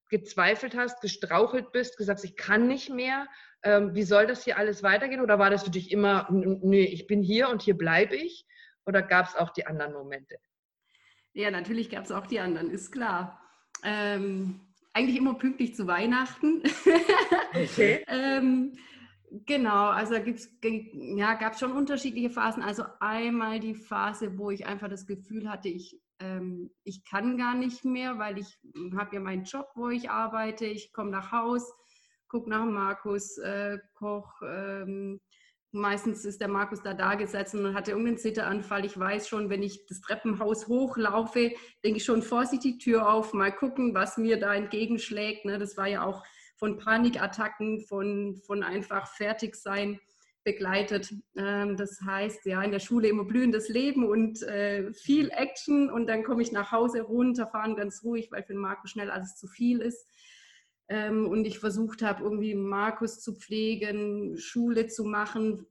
gezweifelt 0.09 0.75
hast, 0.75 1.01
gestrauchelt 1.01 1.71
bist, 1.71 1.97
gesagt, 1.97 2.23
ich 2.23 2.35
kann 2.35 2.67
nicht 2.67 2.91
mehr, 2.91 3.27
ähm, 3.63 3.95
wie 3.95 4.03
soll 4.03 4.27
das 4.27 4.43
hier 4.43 4.57
alles 4.57 4.83
weitergehen? 4.83 5.21
Oder 5.21 5.39
war 5.39 5.49
das 5.49 5.63
für 5.63 5.71
dich 5.71 5.91
immer, 5.91 6.27
nee, 6.29 6.85
ich 6.85 7.07
bin 7.07 7.23
hier 7.23 7.49
und 7.49 7.63
hier 7.63 7.75
bleibe 7.75 8.15
ich? 8.15 8.45
Oder 8.85 9.01
gab 9.01 9.25
es 9.27 9.35
auch 9.35 9.49
die 9.49 9.65
anderen 9.65 9.93
Momente? 9.93 10.37
Ja, 11.33 11.49
natürlich 11.49 11.89
gab 11.89 12.05
es 12.05 12.11
auch 12.11 12.27
die 12.27 12.39
anderen, 12.39 12.69
ist 12.69 12.91
klar. 12.91 13.41
Ähm, 13.83 14.61
eigentlich 14.93 15.17
immer 15.17 15.33
pünktlich 15.33 15.75
zu 15.75 15.87
Weihnachten. 15.87 16.61
Okay. 17.53 18.05
ähm, 18.07 18.77
genau, 19.45 19.89
also 19.89 20.15
ja, 20.15 21.33
gab 21.35 21.53
es 21.53 21.59
schon 21.59 21.71
unterschiedliche 21.71 22.29
Phasen. 22.29 22.63
Also 22.63 22.83
einmal 22.99 23.59
die 23.59 23.75
Phase, 23.75 24.37
wo 24.37 24.51
ich 24.51 24.65
einfach 24.65 24.89
das 24.89 25.05
Gefühl 25.05 25.49
hatte, 25.49 25.69
ich 25.69 25.99
ähm, 26.19 26.71
ich 26.83 27.03
kann 27.03 27.37
gar 27.37 27.55
nicht 27.55 27.83
mehr, 27.85 28.17
weil 28.17 28.37
ich 28.37 28.57
habe 28.95 29.15
ja 29.15 29.21
meinen 29.21 29.43
Job, 29.43 29.67
wo 29.75 29.89
ich 29.89 30.09
arbeite. 30.09 30.65
Ich 30.65 30.93
komme 30.93 31.11
nach 31.11 31.31
Haus, 31.31 31.73
gucke 32.27 32.49
nach 32.49 32.65
Markus, 32.65 33.37
äh, 33.37 33.79
koch. 33.93 34.41
Ähm, 34.41 35.19
meistens 35.71 36.23
ist 36.23 36.39
der 36.39 36.47
Markus 36.47 36.81
da 36.81 36.93
da 36.93 37.15
gesessen 37.15 37.65
und 37.65 37.75
hatte 37.75 37.91
irgendeinen 37.91 38.17
Zitteranfall. 38.17 38.85
Ich 38.85 38.97
weiß 38.97 39.27
schon, 39.27 39.49
wenn 39.49 39.61
ich 39.61 39.85
das 39.87 39.99
Treppenhaus 40.01 40.67
hochlaufe, 40.67 41.51
denke 41.83 41.97
ich 41.97 42.05
schon, 42.05 42.21
vorsichtig 42.21 42.77
die 42.77 42.77
Tür 42.77 43.11
auf, 43.11 43.33
mal 43.33 43.51
gucken, 43.51 43.93
was 43.93 44.17
mir 44.17 44.39
da 44.39 44.53
entgegenschlägt. 44.53 45.45
Ne? 45.45 45.57
Das 45.57 45.75
war 45.75 45.87
ja 45.87 46.05
auch 46.05 46.23
von 46.55 46.77
Panikattacken, 46.77 47.81
von, 47.81 48.37
von 48.45 48.63
einfach 48.63 49.07
fertig 49.07 49.55
sein 49.55 49.99
begleitet. 50.45 51.13
Ähm, 51.35 51.75
das 51.75 51.99
heißt, 52.01 52.45
ja, 52.45 52.61
in 52.61 52.71
der 52.71 52.79
Schule 52.79 53.09
immer 53.09 53.25
blühendes 53.25 53.67
Leben 53.67 54.07
und 54.07 54.41
äh, 54.43 54.93
viel 54.93 55.29
Action 55.31 55.89
und 55.89 56.07
dann 56.07 56.23
komme 56.23 56.41
ich 56.41 56.51
nach 56.51 56.71
Hause 56.71 57.01
runterfahren, 57.01 57.75
ganz 57.75 58.03
ruhig, 58.03 58.31
weil 58.31 58.43
für 58.43 58.53
den 58.53 58.61
Markus 58.61 58.91
schnell 58.91 59.09
alles 59.11 59.35
zu 59.35 59.47
viel 59.47 59.79
ist. 59.81 60.07
Ähm, 60.87 61.27
und 61.27 61.45
ich 61.45 61.59
versucht 61.59 62.03
habe, 62.03 62.23
irgendwie 62.23 62.53
Markus 62.53 63.19
zu 63.19 63.33
pflegen, 63.33 64.37
Schule 64.37 64.87
zu 64.87 65.03
machen, 65.03 65.65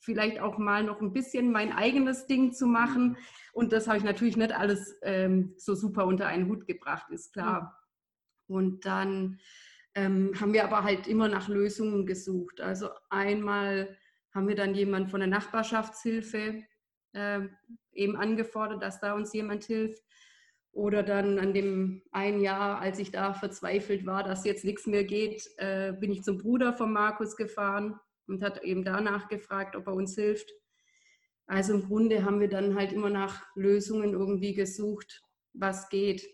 vielleicht 0.00 0.40
auch 0.40 0.58
mal 0.58 0.82
noch 0.82 1.00
ein 1.00 1.12
bisschen 1.12 1.52
mein 1.52 1.72
eigenes 1.72 2.26
Ding 2.26 2.52
zu 2.52 2.66
machen. 2.66 3.16
Und 3.52 3.72
das 3.72 3.86
habe 3.86 3.98
ich 3.98 4.04
natürlich 4.04 4.36
nicht 4.36 4.52
alles 4.52 4.96
ähm, 5.02 5.54
so 5.56 5.74
super 5.74 6.06
unter 6.06 6.26
einen 6.26 6.48
Hut 6.48 6.66
gebracht, 6.66 7.10
ist 7.10 7.32
klar. 7.32 7.78
Und 8.48 8.84
dann 8.84 9.38
ähm, 9.98 10.32
haben 10.40 10.52
wir 10.52 10.64
aber 10.64 10.84
halt 10.84 11.08
immer 11.08 11.28
nach 11.28 11.48
Lösungen 11.48 12.06
gesucht. 12.06 12.60
Also 12.60 12.90
einmal 13.10 13.96
haben 14.32 14.46
wir 14.46 14.54
dann 14.54 14.74
jemand 14.74 15.10
von 15.10 15.18
der 15.18 15.28
Nachbarschaftshilfe 15.28 16.62
äh, 17.14 17.40
eben 17.92 18.16
angefordert, 18.16 18.80
dass 18.80 19.00
da 19.00 19.14
uns 19.14 19.32
jemand 19.32 19.64
hilft. 19.64 20.02
Oder 20.70 21.02
dann 21.02 21.40
an 21.40 21.52
dem 21.52 22.02
einen 22.12 22.40
Jahr, 22.40 22.78
als 22.78 23.00
ich 23.00 23.10
da 23.10 23.34
verzweifelt 23.34 24.06
war, 24.06 24.22
dass 24.22 24.44
jetzt 24.44 24.64
nichts 24.64 24.86
mehr 24.86 25.02
geht, 25.02 25.42
äh, 25.56 25.92
bin 25.92 26.12
ich 26.12 26.22
zum 26.22 26.38
Bruder 26.38 26.72
von 26.72 26.92
Markus 26.92 27.34
gefahren 27.36 27.98
und 28.28 28.42
hat 28.42 28.62
eben 28.62 28.84
danach 28.84 29.28
gefragt, 29.28 29.74
ob 29.74 29.88
er 29.88 29.94
uns 29.94 30.14
hilft. 30.14 30.52
Also 31.46 31.74
im 31.74 31.88
Grunde 31.88 32.24
haben 32.24 32.38
wir 32.38 32.48
dann 32.48 32.76
halt 32.76 32.92
immer 32.92 33.10
nach 33.10 33.44
Lösungen 33.56 34.12
irgendwie 34.12 34.54
gesucht, 34.54 35.24
was 35.54 35.88
geht. 35.88 36.28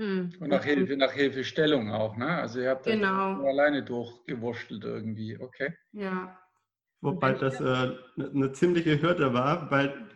Hm. 0.00 0.32
Und 0.40 0.48
nach 0.48 0.64
Hilfe, 0.64 0.96
nach 0.96 1.12
Hilfestellung 1.12 1.90
auch, 1.90 2.16
ne? 2.16 2.26
Also 2.26 2.58
ihr 2.58 2.70
habt 2.70 2.86
das 2.86 2.94
genau. 2.94 3.34
nur 3.34 3.48
alleine 3.48 3.84
durchgewurschtelt 3.84 4.82
irgendwie, 4.82 5.38
okay? 5.38 5.74
Ja. 5.92 6.38
Wobei 7.02 7.34
das 7.34 7.60
äh, 7.60 7.98
eine 8.16 8.52
ziemliche 8.52 9.02
Hürde 9.02 9.34
war, 9.34 9.70
weil 9.70 10.08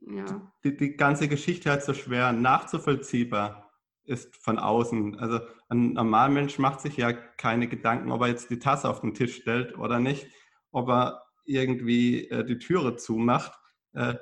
ja. 0.00 0.24
die, 0.64 0.74
die 0.74 0.96
ganze 0.96 1.28
Geschichte 1.28 1.68
halt 1.68 1.82
so 1.82 1.92
schwer 1.92 2.32
nachzuvollziehbar 2.32 3.70
ist 4.04 4.34
von 4.36 4.58
außen. 4.58 5.18
Also 5.18 5.40
ein 5.68 5.92
normaler 5.92 6.32
Mensch 6.32 6.58
macht 6.58 6.80
sich 6.80 6.96
ja 6.96 7.12
keine 7.12 7.68
Gedanken, 7.68 8.12
ob 8.12 8.22
er 8.22 8.28
jetzt 8.28 8.48
die 8.48 8.58
Tasse 8.58 8.88
auf 8.88 9.02
den 9.02 9.12
Tisch 9.12 9.36
stellt 9.36 9.76
oder 9.76 9.98
nicht, 9.98 10.28
ob 10.70 10.88
er 10.88 11.22
irgendwie 11.44 12.26
äh, 12.30 12.42
die 12.42 12.56
Türe 12.56 12.96
zumacht 12.96 13.52
äh, 13.92 14.14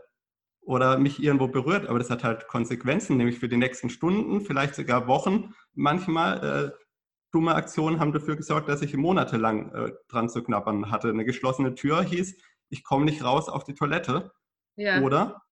oder 0.65 0.99
mich 0.99 1.23
irgendwo 1.23 1.49
berührt. 1.49 1.87
Aber 1.89 1.99
das 1.99 2.11
hat 2.11 2.25
halt 2.25 2.49
Konsequenzen, 2.49 3.17
nämlich 3.17 3.39
für 3.39 3.49
die 3.49 3.57
nächsten 3.57 3.91
Stunden, 3.91 4.41
vielleicht 4.41 4.75
sogar 4.75 5.07
Wochen. 5.07 5.55
Manchmal 5.75 6.73
äh, 6.75 6.85
dumme 7.33 7.55
Aktionen 7.55 8.01
haben 8.01 8.13
dafür 8.13 8.37
gesorgt, 8.37 8.69
dass 8.69 8.83
ich 8.83 8.97
monatelang 8.97 9.73
äh, 9.73 9.93
dran 10.09 10.29
zu 10.29 10.43
knabbern 10.43 10.91
hatte. 10.91 11.09
Eine 11.09 11.25
geschlossene 11.25 11.75
Tür 11.75 12.03
hieß, 12.03 12.37
ich 12.71 12.85
komme 12.85 13.05
nicht 13.05 13.23
raus 13.23 13.49
auf 13.49 13.65
die 13.65 13.75
Toilette. 13.75 14.33
Ja. 14.77 15.01
Oder 15.03 15.43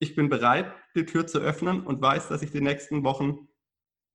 ich 0.00 0.14
bin 0.14 0.28
bereit, 0.28 0.72
die 0.94 1.06
Tür 1.06 1.26
zu 1.26 1.38
öffnen 1.38 1.84
und 1.84 2.00
weiß, 2.00 2.28
dass 2.28 2.42
ich 2.42 2.50
die 2.50 2.60
nächsten 2.60 3.04
Wochen 3.04 3.48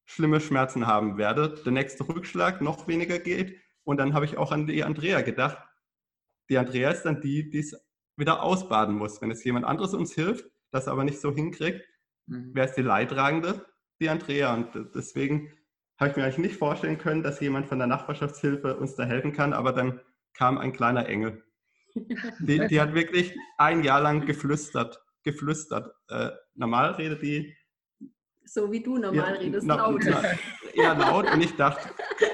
schlimme 0.06 0.40
Schmerzen 0.40 0.88
haben 0.88 1.18
werde. 1.18 1.56
Der 1.64 1.72
nächste 1.72 2.08
Rückschlag 2.08 2.62
noch 2.62 2.88
weniger 2.88 3.20
geht. 3.20 3.60
Und 3.84 3.98
dann 3.98 4.14
habe 4.14 4.26
ich 4.26 4.38
auch 4.38 4.52
an 4.52 4.68
die 4.68 4.84
Andrea 4.84 5.22
gedacht. 5.22 5.58
Die 6.50 6.58
Andrea 6.58 6.92
ist 6.92 7.04
dann 7.04 7.22
die, 7.22 7.50
die 7.50 7.60
es 7.60 7.76
wieder 8.18 8.44
ausbaden 8.44 8.96
muss. 8.96 9.22
Wenn 9.22 9.32
es 9.32 9.44
jemand 9.44 9.66
anderes 9.66 9.94
uns 9.94 10.14
hilft, 10.14 10.46
das 10.72 10.88
aber 10.88 11.04
nicht 11.04 11.20
so 11.20 11.34
hinkriegt, 11.34 11.82
mhm. 12.28 12.52
wer 12.54 12.66
ist 12.66 12.76
die 12.76 12.82
Leidtragende? 12.82 13.66
Die 14.00 14.10
Andrea. 14.10 14.54
Und 14.54 14.96
deswegen 14.96 15.52
habe 16.00 16.12
ich 16.12 16.18
mir 16.18 16.24
eigentlich 16.24 16.38
nicht 16.38 16.58
vorstellen 16.58 16.98
können, 16.98 17.24
dass 17.24 17.40
jemand 17.40 17.68
von 17.68 17.78
der 17.78 17.88
Nachbarschaftshilfe 17.88 18.76
uns 18.78 18.96
da 18.96 19.04
helfen 19.04 19.34
kann, 19.34 19.54
aber 19.54 19.72
dann 19.72 20.00
kam 20.34 20.58
ein 20.58 20.74
kleiner 20.74 21.08
Engel. 21.08 21.44
Die, 22.40 22.58
die 22.68 22.82
hat 22.82 22.96
wirklich 22.96 23.38
ein 23.60 23.84
Jahr 23.84 24.02
lang 24.02 24.26
geflüstert, 24.26 25.00
geflüstert. 25.22 25.94
Äh, 26.10 26.32
normal 26.56 26.94
redet 26.94 27.22
die. 27.22 27.56
So 28.46 28.72
wie 28.72 28.82
du 28.82 28.98
normal 28.98 29.36
ja, 29.36 29.40
redest, 29.40 29.68
na, 29.68 29.76
laut. 29.76 30.02
Na, 30.04 30.24
eher 30.74 30.96
laut. 30.96 31.32
Und 31.32 31.42
ich 31.44 31.56
dachte, 31.56 31.88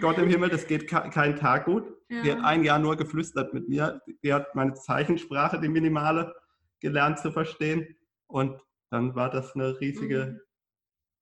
Gott 0.00 0.18
im 0.18 0.28
Himmel, 0.28 0.48
das 0.48 0.66
geht 0.66 0.88
kein 0.88 1.36
Tag 1.36 1.66
gut. 1.66 1.84
Ja. 2.08 2.22
Die 2.22 2.32
hat 2.32 2.44
ein 2.44 2.64
Jahr 2.64 2.78
nur 2.78 2.96
geflüstert 2.96 3.54
mit 3.54 3.68
mir. 3.68 4.00
Die 4.22 4.32
hat 4.32 4.54
meine 4.54 4.74
Zeichensprache, 4.74 5.60
die 5.60 5.68
minimale, 5.68 6.34
gelernt 6.80 7.18
zu 7.18 7.32
verstehen. 7.32 7.96
Und 8.26 8.60
dann 8.90 9.14
war 9.14 9.30
das 9.30 9.54
eine 9.54 9.80
riesige 9.80 10.26
mhm. 10.26 10.40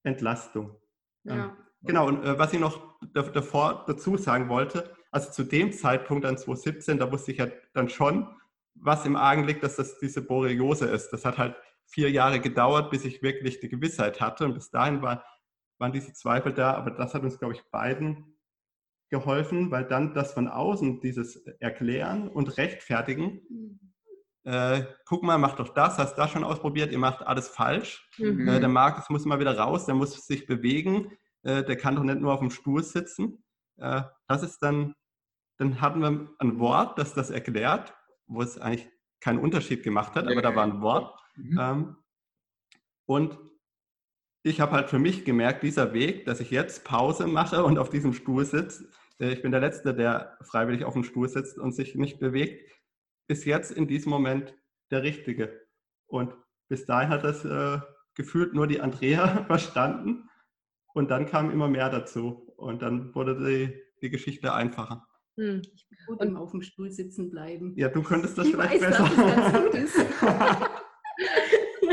Entlastung. 0.05 0.77
Ja. 1.25 1.57
Genau, 1.83 2.07
und 2.09 2.25
äh, 2.25 2.39
was 2.39 2.53
ich 2.53 2.61
noch 2.61 2.99
davor 3.13 3.85
dazu 3.87 4.17
sagen 4.17 4.49
wollte, 4.49 4.95
also 5.11 5.31
zu 5.31 5.45
dem 5.45 5.73
Zeitpunkt 5.73 6.25
an 6.25 6.39
2017, 6.39 6.99
da 6.99 7.11
wusste 7.11 7.33
ich 7.33 7.39
ja 7.39 7.49
dann 7.75 7.89
schon, 7.89 8.29
was 8.75 9.05
im 9.05 9.17
Argen 9.17 9.45
liegt, 9.45 9.63
dass 9.63 9.77
das 9.77 9.99
diese 9.99 10.23
Borreliose 10.23 10.87
ist. 10.87 11.11
Das 11.11 11.25
hat 11.25 11.39
halt 11.39 11.57
vier 11.87 12.11
Jahre 12.11 12.41
gedauert, 12.41 12.91
bis 12.91 13.05
ich 13.05 13.23
wirklich 13.23 13.61
die 13.61 13.69
Gewissheit 13.69 14.21
hatte. 14.21 14.45
Und 14.45 14.55
bis 14.55 14.71
dahin 14.71 15.03
war, 15.03 15.25
waren 15.79 15.93
diese 15.93 16.13
Zweifel 16.13 16.53
da, 16.53 16.75
aber 16.75 16.93
das 16.93 17.15
hat 17.15 17.23
uns, 17.23 17.39
glaube 17.39 17.55
ich, 17.55 17.63
beiden 17.71 18.32
geholfen, 19.13 19.71
weil 19.71 19.85
dann 19.85 20.15
das 20.15 20.33
von 20.33 20.49
außen, 20.49 21.01
dieses 21.01 21.37
Erklären 21.61 22.29
und 22.29 22.57
Rechtfertigen, 22.57 23.43
mhm. 23.49 23.81
äh, 24.45 24.87
guck 25.05 25.23
mal, 25.23 25.39
mach 25.39 25.55
doch 25.55 25.69
das, 25.69 25.99
hast 25.99 26.17
das 26.17 26.31
schon 26.31 26.45
ausprobiert, 26.45 26.91
ihr 26.91 26.99
macht 26.99 27.23
alles 27.23 27.49
falsch. 27.49 28.09
Mhm. 28.17 28.49
Äh, 28.49 28.59
der 28.59 28.71
Markus 28.71 29.11
muss 29.11 29.27
mal 29.27 29.39
wieder 29.39 29.57
raus, 29.57 29.85
der 29.85 29.95
muss 29.95 30.27
sich 30.27 30.47
bewegen, 30.47 31.13
äh, 31.43 31.63
der 31.63 31.77
kann 31.77 31.95
doch 31.95 32.03
nicht 32.03 32.21
nur 32.21 32.33
auf 32.33 32.41
dem 32.41 32.51
Stuhl 32.51 32.83
sitzen. 32.83 33.45
Äh, 33.77 34.03
das 34.29 34.43
ist 34.43 34.61
dann, 34.61 34.95
dann 35.59 35.83
hatten 35.83 36.01
wir 36.01 36.31
ein 36.39 36.59
Wort, 36.59 36.99
das 36.99 37.13
das 37.13 37.29
erklärt, 37.29 37.95
wo 38.27 38.41
es 38.41 38.59
eigentlich 38.59 38.89
keinen 39.21 39.39
Unterschied 39.41 39.83
gemacht 39.83 40.15
hat, 40.15 40.27
aber 40.27 40.41
da 40.41 40.57
war 40.57 40.65
ein 40.65 40.81
Wort. 40.81 41.15
Mhm. 41.37 41.59
Ähm, 41.61 41.97
und 43.05 43.39
ich 44.43 44.61
habe 44.63 44.73
halt 44.73 44.89
für 44.89 44.99
mich 44.99 45.27
gemerkt, 45.27 45.63
dieser 45.63 45.93
Weg, 45.93 46.25
dass 46.25 46.41
ich 46.41 46.51
jetzt 46.51 46.83
Pause 46.85 47.27
mache 47.27 47.63
und 47.63 47.79
auf 47.79 47.91
diesem 47.91 48.15
Stuhl 48.15 48.47
sitze, 48.47 48.89
ich 49.19 49.43
bin 49.43 49.53
der 49.53 49.61
Letzte, 49.61 49.95
der 49.95 50.37
freiwillig 50.43 50.85
auf 50.85 50.95
dem 50.95 51.05
Stuhl 51.05 51.29
sitzt 51.29 51.59
und 51.59 51.73
sich 51.73 51.95
nicht 51.95 52.19
bewegt, 52.19 52.71
ist 53.29 53.45
jetzt 53.45 53.71
in 53.71 53.87
diesem 53.87 54.11
Moment 54.11 54.55
der 54.91 55.03
Richtige. 55.03 55.67
Und 56.07 56.35
bis 56.69 56.87
dahin 56.87 57.09
hat 57.09 57.25
das 57.25 57.45
äh, 57.45 57.81
gefühlt 58.15 58.55
nur 58.55 58.67
die 58.67 58.81
Andrea 58.81 59.45
verstanden. 59.47 60.29
Und 60.95 61.11
dann 61.11 61.27
kam 61.27 61.51
immer 61.51 61.69
mehr 61.69 61.89
dazu. 61.89 62.53
Und 62.57 62.83
dann 62.83 63.15
wurde 63.15 63.39
die, 63.39 63.83
die 64.03 64.11
Geschichte 64.11 64.53
einfacher. 64.53 65.07
Hm. 65.37 65.63
Ich 65.75 65.87
würde 66.07 66.29
und 66.29 66.37
auf 66.37 66.51
dem 66.51 66.63
Stuhl 66.63 66.91
sitzen 66.91 67.31
bleiben. 67.31 67.75
Ja, 67.77 67.89
du 67.89 68.03
könntest 68.03 68.37
das 68.37 68.47
ich 68.47 68.53
vielleicht 68.53 68.83
weiß, 68.83 68.99
besser. 68.99 69.05
Dass 69.05 69.53
das 69.53 69.63
gut 69.63 69.75
ist. 69.75 69.97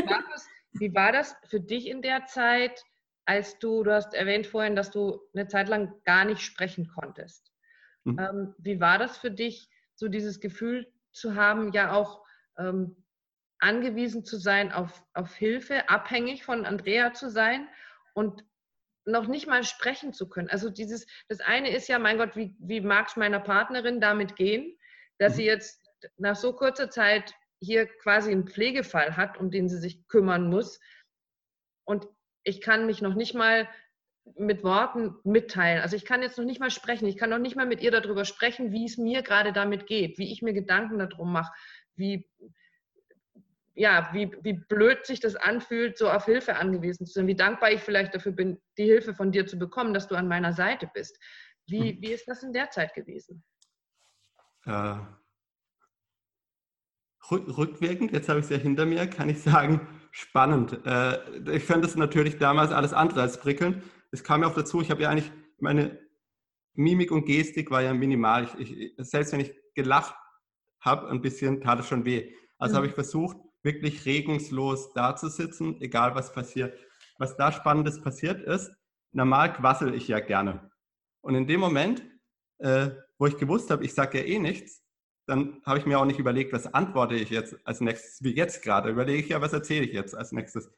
Markus, 0.06 0.46
wie 0.72 0.94
war 0.94 1.12
das 1.12 1.34
für 1.48 1.60
dich 1.60 1.88
in 1.88 2.02
der 2.02 2.26
Zeit, 2.26 2.82
als 3.30 3.60
du, 3.60 3.84
du 3.84 3.94
hast 3.94 4.12
erwähnt 4.12 4.48
vorhin, 4.48 4.74
dass 4.74 4.90
du 4.90 5.20
eine 5.32 5.46
Zeit 5.46 5.68
lang 5.68 5.94
gar 6.04 6.24
nicht 6.24 6.40
sprechen 6.40 6.88
konntest. 6.88 7.52
Mhm. 8.02 8.18
Ähm, 8.18 8.54
wie 8.58 8.80
war 8.80 8.98
das 8.98 9.18
für 9.18 9.30
dich, 9.30 9.70
so 9.94 10.08
dieses 10.08 10.40
Gefühl 10.40 10.92
zu 11.12 11.36
haben, 11.36 11.72
ja 11.72 11.92
auch 11.92 12.24
ähm, 12.58 13.04
angewiesen 13.60 14.24
zu 14.24 14.36
sein 14.36 14.72
auf, 14.72 15.04
auf 15.14 15.32
Hilfe, 15.36 15.88
abhängig 15.88 16.44
von 16.44 16.66
Andrea 16.66 17.12
zu 17.12 17.30
sein 17.30 17.68
und 18.14 18.44
noch 19.04 19.28
nicht 19.28 19.46
mal 19.46 19.62
sprechen 19.62 20.12
zu 20.12 20.28
können. 20.28 20.50
Also 20.50 20.68
dieses, 20.68 21.06
das 21.28 21.38
eine 21.40 21.70
ist 21.70 21.86
ja, 21.86 22.00
mein 22.00 22.18
Gott, 22.18 22.34
wie, 22.34 22.56
wie 22.58 22.80
mag 22.80 23.06
es 23.06 23.16
meiner 23.16 23.38
Partnerin 23.38 24.00
damit 24.00 24.34
gehen, 24.34 24.76
dass 25.18 25.34
mhm. 25.34 25.36
sie 25.36 25.44
jetzt 25.44 25.88
nach 26.16 26.34
so 26.34 26.52
kurzer 26.52 26.90
Zeit 26.90 27.32
hier 27.60 27.86
quasi 27.86 28.32
einen 28.32 28.48
Pflegefall 28.48 29.16
hat, 29.16 29.38
um 29.38 29.52
den 29.52 29.68
sie 29.68 29.78
sich 29.78 30.08
kümmern 30.08 30.48
muss. 30.48 30.80
Und 31.84 32.08
ich 32.44 32.60
kann 32.60 32.86
mich 32.86 33.02
noch 33.02 33.14
nicht 33.14 33.34
mal 33.34 33.68
mit 34.36 34.62
Worten 34.62 35.16
mitteilen. 35.24 35.82
Also 35.82 35.96
ich 35.96 36.04
kann 36.04 36.22
jetzt 36.22 36.38
noch 36.38 36.44
nicht 36.44 36.60
mal 36.60 36.70
sprechen. 36.70 37.06
Ich 37.06 37.16
kann 37.16 37.30
noch 37.30 37.38
nicht 37.38 37.56
mal 37.56 37.66
mit 37.66 37.80
ihr 37.80 37.90
darüber 37.90 38.24
sprechen, 38.24 38.72
wie 38.72 38.84
es 38.84 38.96
mir 38.96 39.22
gerade 39.22 39.52
damit 39.52 39.86
geht, 39.86 40.18
wie 40.18 40.32
ich 40.32 40.42
mir 40.42 40.52
Gedanken 40.52 40.98
darum 40.98 41.32
mache, 41.32 41.52
wie, 41.96 42.28
ja, 43.74 44.10
wie, 44.12 44.30
wie 44.42 44.52
blöd 44.52 45.06
sich 45.06 45.20
das 45.20 45.36
anfühlt, 45.36 45.98
so 45.98 46.10
auf 46.10 46.26
Hilfe 46.26 46.56
angewiesen 46.56 47.06
zu 47.06 47.14
sein, 47.14 47.26
wie 47.26 47.34
dankbar 47.34 47.72
ich 47.72 47.80
vielleicht 47.80 48.14
dafür 48.14 48.32
bin, 48.32 48.60
die 48.76 48.84
Hilfe 48.84 49.14
von 49.14 49.32
dir 49.32 49.46
zu 49.46 49.58
bekommen, 49.58 49.94
dass 49.94 50.08
du 50.08 50.14
an 50.14 50.28
meiner 50.28 50.52
Seite 50.52 50.88
bist. 50.92 51.18
Wie, 51.66 51.92
hm. 51.92 52.02
wie 52.02 52.12
ist 52.12 52.28
das 52.28 52.42
in 52.42 52.52
der 52.52 52.70
Zeit 52.70 52.94
gewesen? 52.94 53.42
Äh, 54.66 54.96
rückwirkend, 57.30 58.12
jetzt 58.12 58.28
habe 58.28 58.40
ich 58.40 58.46
es 58.46 58.50
ja 58.50 58.56
hinter 58.56 58.86
mir, 58.86 59.06
kann 59.06 59.28
ich 59.28 59.42
sagen, 59.42 59.86
spannend. 60.10 60.84
Äh, 60.84 61.18
ich 61.56 61.64
fand 61.64 61.84
es 61.84 61.96
natürlich 61.96 62.38
damals 62.38 62.72
alles 62.72 62.92
andere 62.92 63.22
als 63.22 63.38
prickelnd. 63.38 63.82
Es 64.10 64.24
kam 64.24 64.42
ja 64.42 64.48
auch 64.48 64.54
dazu, 64.54 64.80
ich 64.80 64.90
habe 64.90 65.02
ja 65.02 65.10
eigentlich, 65.10 65.30
meine 65.58 65.98
Mimik 66.74 67.12
und 67.12 67.26
Gestik 67.26 67.70
war 67.70 67.82
ja 67.82 67.92
minimal. 67.94 68.48
Ich, 68.58 68.76
ich, 68.76 68.94
selbst 68.98 69.32
wenn 69.32 69.40
ich 69.40 69.54
gelacht 69.74 70.14
habe, 70.80 71.08
ein 71.08 71.20
bisschen 71.20 71.60
tat 71.60 71.80
es 71.80 71.88
schon 71.88 72.04
weh. 72.04 72.32
Also 72.58 72.74
mhm. 72.74 72.76
habe 72.78 72.86
ich 72.86 72.94
versucht, 72.94 73.36
wirklich 73.62 74.06
regungslos 74.06 74.92
dazusitzen, 74.94 75.80
egal 75.80 76.14
was 76.14 76.32
passiert. 76.32 76.78
Was 77.18 77.36
da 77.36 77.52
Spannendes 77.52 78.00
passiert 78.00 78.40
ist, 78.42 78.70
normal 79.12 79.52
quassel 79.52 79.94
ich 79.94 80.08
ja 80.08 80.20
gerne. 80.20 80.70
Und 81.20 81.34
in 81.34 81.46
dem 81.46 81.60
Moment, 81.60 82.02
äh, 82.58 82.90
wo 83.18 83.26
ich 83.26 83.36
gewusst 83.36 83.70
habe, 83.70 83.84
ich 83.84 83.92
sage 83.92 84.18
ja 84.18 84.24
eh 84.24 84.38
nichts, 84.38 84.82
dann 85.30 85.62
habe 85.64 85.78
ich 85.78 85.86
mir 85.86 85.98
auch 85.98 86.04
nicht 86.04 86.18
überlegt, 86.18 86.52
was 86.52 86.74
antworte 86.74 87.14
ich 87.14 87.30
jetzt 87.30 87.56
als 87.64 87.80
nächstes, 87.80 88.22
wie 88.22 88.34
jetzt 88.34 88.62
gerade. 88.62 88.90
Überlege 88.90 89.22
ich 89.22 89.28
ja, 89.28 89.40
was 89.40 89.52
erzähle 89.52 89.86
ich 89.86 89.92
jetzt 89.92 90.14
als 90.14 90.32
nächstes. 90.32 90.70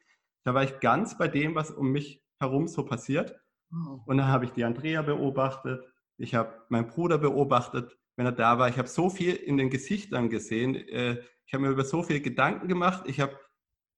Da 0.45 0.55
war 0.55 0.63
ich 0.63 0.79
ganz 0.81 1.17
bei 1.17 1.27
dem, 1.27 1.55
was 1.55 1.71
um 1.71 1.91
mich 1.91 2.23
herum 2.39 2.69
so 2.69 2.85
passiert. 2.85 3.35
Oh. 3.73 4.01
Und 4.07 4.19
dann 4.19 4.29
habe 4.29 4.45
ich 4.45 4.53
die 4.53 4.65
Andrea 4.65 5.03
beobachtet, 5.03 5.85
ich 6.19 6.35
habe 6.35 6.53
meinen 6.69 6.87
Bruder 6.87 7.19
beobachtet, 7.19 7.99
wenn 8.17 8.27
er 8.27 8.33
da 8.33 8.59
war. 8.59 8.69
Ich 8.69 8.77
habe 8.77 8.89
so 8.89 9.09
viel 9.09 9.35
in 9.35 9.57
den 9.57 9.71
Gesichtern 9.71 10.29
gesehen. 10.29 10.75
Äh, 10.75 11.23
ich 11.47 11.55
habe 11.55 11.65
mir 11.65 11.71
über 11.71 11.85
so 11.85 12.03
viele 12.03 12.21
Gedanken 12.21 12.69
gemacht. 12.69 13.05
Ich 13.07 13.21
habe 13.21 13.39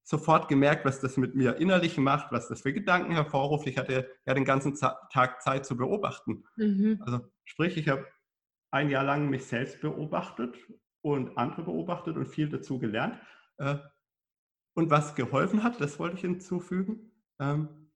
sofort 0.03 0.47
gemerkt, 0.47 0.85
was 0.85 1.01
das 1.01 1.17
mit 1.17 1.35
mir 1.35 1.57
innerlich 1.57 1.97
macht, 1.97 2.31
was 2.31 2.47
das 2.47 2.61
für 2.61 2.71
Gedanken 2.71 3.11
hervorruft. 3.11 3.67
Ich 3.67 3.77
hatte 3.77 4.09
ja 4.25 4.33
den 4.33 4.45
ganzen 4.45 4.75
Tag 4.75 5.41
Zeit 5.41 5.65
zu 5.65 5.75
beobachten. 5.75 6.45
Mhm. 6.55 7.01
Also 7.05 7.19
sprich, 7.43 7.75
ich 7.75 7.89
habe 7.89 8.07
ein 8.75 8.89
Jahr 8.89 9.05
lang 9.05 9.29
mich 9.29 9.45
selbst 9.45 9.79
beobachtet 9.79 10.57
und 11.01 11.37
andere 11.37 11.63
beobachtet 11.63 12.17
und 12.17 12.27
viel 12.27 12.49
dazu 12.49 12.77
gelernt. 12.77 13.17
Äh, 13.57 13.77
und 14.73 14.89
was 14.89 15.15
geholfen 15.15 15.63
hat, 15.63 15.79
das 15.79 15.97
wollte 15.97 16.15
ich 16.15 16.21
hinzufügen, 16.21 17.13
ähm, 17.39 17.89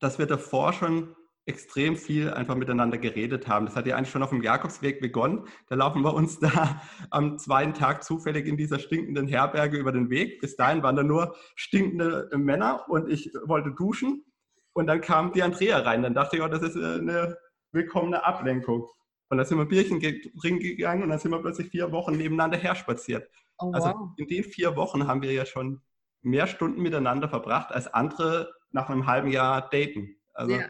dass 0.00 0.18
wir 0.18 0.26
davor 0.26 0.72
schon 0.72 1.14
extrem 1.46 1.94
viel 1.94 2.32
einfach 2.32 2.56
miteinander 2.56 2.98
geredet 2.98 3.46
haben. 3.46 3.66
Das 3.66 3.76
hat 3.76 3.86
ja 3.86 3.96
eigentlich 3.96 4.10
schon 4.10 4.24
auf 4.24 4.30
dem 4.30 4.42
Jakobsweg 4.42 5.00
begonnen. 5.00 5.46
Da 5.68 5.76
laufen 5.76 6.02
wir 6.02 6.14
uns 6.14 6.38
da 6.40 6.82
am 7.10 7.38
zweiten 7.38 7.72
Tag 7.72 8.02
zufällig 8.02 8.46
in 8.46 8.56
dieser 8.56 8.80
stinkenden 8.80 9.28
Herberge 9.28 9.76
über 9.76 9.92
den 9.92 10.10
Weg. 10.10 10.40
Bis 10.40 10.56
dahin 10.56 10.82
waren 10.82 10.96
da 10.96 11.04
nur 11.04 11.36
stinkende 11.54 12.28
Männer 12.36 12.86
und 12.88 13.08
ich 13.08 13.32
wollte 13.44 13.70
duschen. 13.70 14.24
Und 14.72 14.88
dann 14.88 15.00
kam 15.00 15.32
die 15.32 15.44
Andrea 15.44 15.78
rein. 15.78 16.02
Dann 16.02 16.14
dachte 16.14 16.36
ich, 16.36 16.42
oh, 16.42 16.48
das 16.48 16.62
ist 16.62 16.74
äh, 16.74 16.98
eine 16.98 17.36
willkommene 17.70 18.24
Ablenkung. 18.24 18.88
Und 19.28 19.38
dann 19.38 19.46
sind 19.46 19.58
wir 19.58 19.66
Bierchen 19.66 20.00
trinken 20.00 20.60
gegangen 20.60 21.02
und 21.02 21.10
dann 21.10 21.18
sind 21.18 21.32
wir 21.32 21.40
plötzlich 21.40 21.68
vier 21.70 21.90
Wochen 21.92 22.16
nebeneinander 22.16 22.58
her 22.58 22.74
spaziert. 22.74 23.28
Oh, 23.58 23.72
also 23.72 23.88
wow. 23.88 24.10
in 24.16 24.26
den 24.28 24.44
vier 24.44 24.76
Wochen 24.76 25.06
haben 25.06 25.22
wir 25.22 25.32
ja 25.32 25.46
schon 25.46 25.82
mehr 26.22 26.46
Stunden 26.46 26.82
miteinander 26.82 27.28
verbracht 27.28 27.72
als 27.72 27.86
andere 27.88 28.52
nach 28.70 28.88
einem 28.88 29.06
halben 29.06 29.30
Jahr 29.30 29.68
daten. 29.70 30.16
Also, 30.34 30.54
ja. 30.54 30.68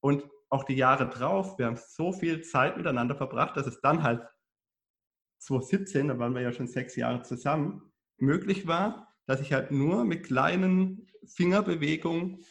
Und 0.00 0.24
auch 0.50 0.64
die 0.64 0.74
Jahre 0.74 1.08
drauf, 1.08 1.58
wir 1.58 1.66
haben 1.66 1.76
so 1.76 2.12
viel 2.12 2.42
Zeit 2.42 2.76
miteinander 2.76 3.16
verbracht, 3.16 3.56
dass 3.56 3.66
es 3.66 3.80
dann 3.80 4.02
halt 4.02 4.22
2017, 5.38 6.08
da 6.08 6.18
waren 6.18 6.34
wir 6.34 6.42
ja 6.42 6.52
schon 6.52 6.68
sechs 6.68 6.96
Jahre 6.96 7.22
zusammen, 7.22 7.92
möglich 8.18 8.66
war, 8.66 9.14
dass 9.26 9.40
ich 9.40 9.52
halt 9.52 9.70
nur 9.70 10.04
mit 10.04 10.24
kleinen 10.24 11.10
Fingerbewegungen 11.26 12.44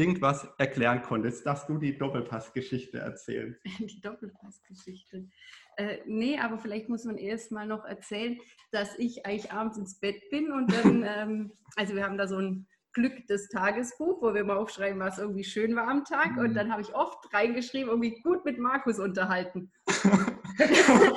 irgendwas 0.00 0.48
erklären 0.58 1.02
konntest. 1.02 1.44
Darfst 1.44 1.68
du 1.68 1.76
die 1.76 1.96
Doppelpassgeschichte 1.96 2.98
erzählen? 2.98 3.56
Die 3.78 4.00
Doppelpassgeschichte. 4.00 5.28
Äh, 5.76 5.98
nee, 6.06 6.38
aber 6.38 6.58
vielleicht 6.58 6.88
muss 6.88 7.04
man 7.04 7.18
erst 7.18 7.52
mal 7.52 7.66
noch 7.66 7.84
erzählen, 7.84 8.38
dass 8.72 8.98
ich 8.98 9.26
eigentlich 9.26 9.52
abends 9.52 9.76
ins 9.78 10.00
Bett 10.00 10.22
bin 10.30 10.50
und 10.50 10.72
dann, 10.72 11.04
ähm, 11.06 11.52
also 11.76 11.94
wir 11.94 12.04
haben 12.04 12.16
da 12.16 12.26
so 12.26 12.38
ein 12.38 12.66
Glück 12.92 13.26
des 13.28 13.48
Tagesbuch, 13.50 14.20
wo 14.20 14.34
wir 14.34 14.42
mal 14.42 14.56
aufschreiben, 14.56 14.98
was 14.98 15.18
irgendwie 15.18 15.44
schön 15.44 15.76
war 15.76 15.86
am 15.86 16.04
Tag. 16.04 16.36
Und 16.38 16.50
mhm. 16.50 16.54
dann 16.54 16.72
habe 16.72 16.82
ich 16.82 16.94
oft 16.94 17.32
reingeschrieben, 17.32 17.90
irgendwie 17.90 18.20
gut 18.22 18.44
mit 18.44 18.58
Markus 18.58 18.98
unterhalten. 18.98 19.70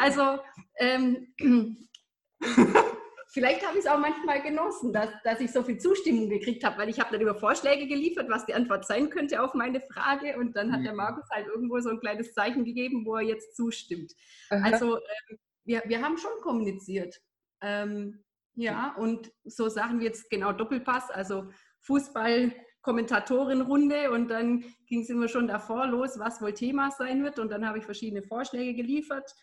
also 0.00 0.38
ähm, 0.78 1.28
vielleicht 3.34 3.66
habe 3.66 3.76
ich 3.76 3.84
es 3.84 3.90
auch 3.90 3.98
manchmal 3.98 4.40
genossen, 4.42 4.92
dass, 4.92 5.08
dass 5.24 5.40
ich 5.40 5.50
so 5.50 5.64
viel 5.64 5.76
Zustimmung 5.76 6.30
gekriegt 6.30 6.62
habe, 6.62 6.78
weil 6.78 6.88
ich 6.88 7.00
habe 7.00 7.10
dann 7.10 7.20
über 7.20 7.34
Vorschläge 7.34 7.88
geliefert, 7.88 8.30
was 8.30 8.46
die 8.46 8.54
Antwort 8.54 8.86
sein 8.86 9.10
könnte 9.10 9.42
auf 9.42 9.54
meine 9.54 9.80
Frage 9.80 10.38
und 10.38 10.54
dann 10.56 10.72
hat 10.72 10.80
mhm. 10.80 10.84
der 10.84 10.94
Markus 10.94 11.28
halt 11.30 11.48
irgendwo 11.48 11.80
so 11.80 11.90
ein 11.90 11.98
kleines 11.98 12.32
Zeichen 12.32 12.64
gegeben, 12.64 13.04
wo 13.04 13.16
er 13.16 13.22
jetzt 13.22 13.56
zustimmt. 13.56 14.12
Aha. 14.50 14.62
Also 14.64 14.96
ähm, 14.96 15.38
wir, 15.64 15.82
wir 15.86 16.00
haben 16.00 16.16
schon 16.16 16.30
kommuniziert. 16.42 17.20
Ähm, 17.60 18.22
ja, 18.54 18.94
und 18.96 19.32
so 19.42 19.68
Sachen 19.68 19.98
wie 19.98 20.04
jetzt 20.04 20.30
genau 20.30 20.52
Doppelpass, 20.52 21.10
also 21.10 21.48
Fußball, 21.80 22.52
Kommentatorenrunde 22.82 24.12
und 24.12 24.28
dann 24.28 24.64
ging 24.86 25.00
es 25.00 25.10
immer 25.10 25.26
schon 25.26 25.48
davor 25.48 25.88
los, 25.88 26.20
was 26.20 26.40
wohl 26.40 26.52
Thema 26.52 26.92
sein 26.92 27.24
wird 27.24 27.40
und 27.40 27.50
dann 27.50 27.66
habe 27.66 27.78
ich 27.78 27.84
verschiedene 27.84 28.22
Vorschläge 28.22 28.74
geliefert 28.74 29.34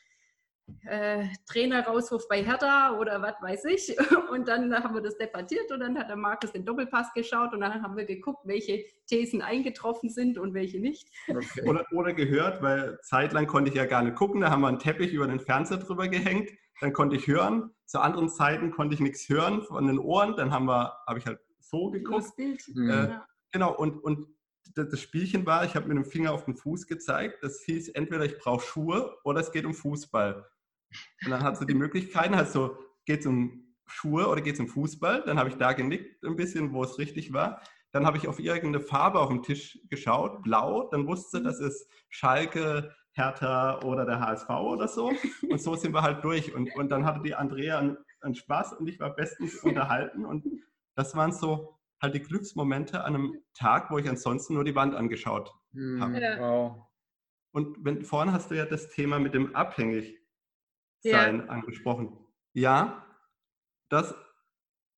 äh, 0.85 1.25
Trainer-Rauswurf 1.51 2.27
bei 2.27 2.43
Hertha 2.43 2.97
oder 2.97 3.21
was 3.21 3.35
weiß 3.41 3.65
ich. 3.65 3.95
Und 4.31 4.47
dann 4.47 4.73
haben 4.73 4.93
wir 4.93 5.01
das 5.01 5.17
debattiert 5.17 5.71
und 5.71 5.81
dann 5.81 5.97
hat 5.97 6.09
der 6.09 6.15
Markus 6.15 6.51
den 6.53 6.63
Doppelpass 6.63 7.11
geschaut 7.13 7.53
und 7.53 7.59
dann 7.59 7.83
haben 7.83 7.97
wir 7.97 8.05
geguckt, 8.05 8.41
welche 8.45 8.85
Thesen 9.07 9.41
eingetroffen 9.41 10.09
sind 10.09 10.37
und 10.37 10.53
welche 10.53 10.79
nicht. 10.79 11.09
Okay. 11.27 11.67
Oder, 11.67 11.85
oder 11.91 12.13
gehört, 12.13 12.61
weil 12.61 12.97
zeitlang 13.01 13.47
konnte 13.47 13.69
ich 13.69 13.75
ja 13.75 13.85
gar 13.85 14.03
nicht 14.03 14.15
gucken. 14.15 14.41
Da 14.41 14.49
haben 14.49 14.61
wir 14.61 14.69
einen 14.69 14.79
Teppich 14.79 15.11
über 15.11 15.27
den 15.27 15.39
Fernseher 15.39 15.77
drüber 15.77 16.07
gehängt. 16.07 16.49
Dann 16.79 16.93
konnte 16.93 17.15
ich 17.15 17.27
hören. 17.27 17.71
Zu 17.85 17.99
anderen 17.99 18.29
Zeiten 18.29 18.71
konnte 18.71 18.95
ich 18.95 19.01
nichts 19.01 19.27
hören 19.27 19.63
von 19.63 19.85
den 19.85 19.99
Ohren. 19.99 20.35
Dann 20.37 20.51
haben 20.51 20.65
wir, 20.65 20.93
habe 21.05 21.19
ich 21.19 21.25
halt 21.25 21.39
so 21.59 21.91
geguckt. 21.91 22.23
Das 22.23 22.35
Bild. 22.35 22.63
Mhm. 22.73 22.89
Äh, 22.89 23.19
genau, 23.51 23.75
und, 23.75 24.01
und 24.03 24.27
das 24.75 24.99
Spielchen 24.99 25.45
war, 25.45 25.65
ich 25.65 25.75
habe 25.75 25.87
mit 25.87 25.97
dem 25.97 26.05
Finger 26.05 26.33
auf 26.33 26.45
den 26.45 26.55
Fuß 26.55 26.87
gezeigt. 26.87 27.43
Das 27.43 27.61
hieß 27.61 27.89
entweder 27.89 28.25
ich 28.25 28.37
brauche 28.37 28.65
Schuhe 28.65 29.17
oder 29.23 29.41
es 29.41 29.51
geht 29.51 29.65
um 29.65 29.73
Fußball. 29.73 30.49
Und 31.23 31.31
dann 31.31 31.43
hat 31.43 31.57
sie 31.57 31.65
die 31.65 31.73
Möglichkeiten, 31.73 32.35
halt 32.35 32.49
so, 32.49 32.77
geht 33.05 33.21
es 33.21 33.25
um 33.25 33.75
Schuhe 33.85 34.27
oder 34.27 34.41
geht 34.41 34.55
es 34.55 34.59
um 34.59 34.67
Fußball? 34.67 35.23
Dann 35.25 35.37
habe 35.37 35.49
ich 35.49 35.55
da 35.55 35.73
genickt 35.73 36.23
ein 36.23 36.35
bisschen, 36.35 36.73
wo 36.73 36.83
es 36.83 36.97
richtig 36.97 37.33
war. 37.33 37.61
Dann 37.91 38.05
habe 38.05 38.17
ich 38.17 38.27
auf 38.27 38.39
irgendeine 38.39 38.79
Farbe 38.79 39.19
auf 39.19 39.29
dem 39.29 39.43
Tisch 39.43 39.79
geschaut, 39.89 40.43
blau. 40.43 40.89
Dann 40.91 41.07
wusste 41.07 41.37
sie, 41.37 41.43
das 41.43 41.59
ist 41.59 41.89
Schalke, 42.09 42.95
Hertha 43.13 43.81
oder 43.81 44.05
der 44.05 44.19
HSV 44.19 44.49
oder 44.49 44.87
so. 44.87 45.11
Und 45.49 45.61
so 45.61 45.75
sind 45.75 45.93
wir 45.93 46.01
halt 46.01 46.23
durch. 46.23 46.53
Und, 46.55 46.73
und 46.75 46.89
dann 46.89 47.05
hatte 47.05 47.21
die 47.21 47.35
Andrea 47.35 47.79
einen, 47.79 47.97
einen 48.21 48.35
Spaß 48.35 48.73
und 48.73 48.87
ich 48.87 48.99
war 48.99 49.15
bestens 49.15 49.55
unterhalten. 49.63 50.25
Und 50.25 50.45
das 50.95 51.15
waren 51.15 51.33
so 51.33 51.77
halt 52.01 52.15
die 52.15 52.21
Glücksmomente 52.21 53.03
an 53.03 53.15
einem 53.15 53.43
Tag, 53.53 53.91
wo 53.91 53.97
ich 53.97 54.09
ansonsten 54.09 54.53
nur 54.55 54.63
die 54.63 54.75
Wand 54.75 54.95
angeschaut 54.95 55.53
hm, 55.73 56.01
habe. 56.01 56.21
Ja. 56.21 56.39
Wow. 56.39 56.87
Und 57.53 57.77
wenn, 57.83 58.03
vorhin 58.03 58.31
hast 58.31 58.51
du 58.51 58.55
ja 58.55 58.65
das 58.65 58.89
Thema 58.89 59.19
mit 59.19 59.33
dem 59.33 59.55
abhängig 59.55 60.17
sein 61.03 61.39
ja. 61.39 61.45
angesprochen. 61.45 62.17
Ja, 62.53 63.05
das 63.89 64.15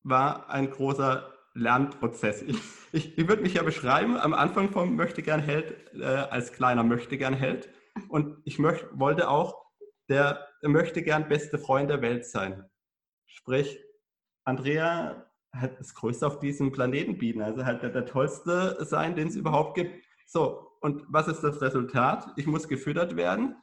war 0.03 0.49
ein 0.49 0.69
großer 0.69 1.33
Lernprozess. 1.53 2.41
Ich, 2.41 2.57
ich, 2.91 3.17
ich 3.17 3.27
würde 3.27 3.41
mich 3.41 3.55
ja 3.55 3.63
beschreiben, 3.63 4.17
am 4.17 4.33
Anfang 4.33 4.71
vom 4.71 4.95
Möchtegern-Held 4.95 5.93
äh, 5.93 6.03
als 6.03 6.53
kleiner 6.53 6.83
Möchtegern-Held. 6.83 7.69
Und 8.09 8.41
ich 8.43 8.59
möcht, 8.59 8.87
wollte 8.93 9.29
auch 9.29 9.63
der 10.09 10.47
Möchtegern 10.61 11.27
beste 11.27 11.57
Freund 11.57 11.89
der 11.89 12.01
Welt 12.01 12.25
sein. 12.25 12.69
Sprich, 13.25 13.79
Andrea 14.43 15.27
hat 15.51 15.79
das 15.79 15.93
Größte 15.93 16.25
auf 16.25 16.39
diesem 16.39 16.71
Planeten 16.71 17.17
bieten, 17.17 17.41
also 17.41 17.63
halt 17.63 17.83
der, 17.83 17.91
der 17.91 18.05
Tollste 18.05 18.77
sein, 18.83 19.15
den 19.15 19.27
es 19.27 19.35
überhaupt 19.35 19.75
gibt. 19.75 20.03
So, 20.25 20.67
und 20.81 21.03
was 21.07 21.27
ist 21.27 21.41
das 21.41 21.61
Resultat? 21.61 22.27
Ich 22.35 22.47
muss 22.47 22.67
gefüttert 22.67 23.15
werden 23.15 23.55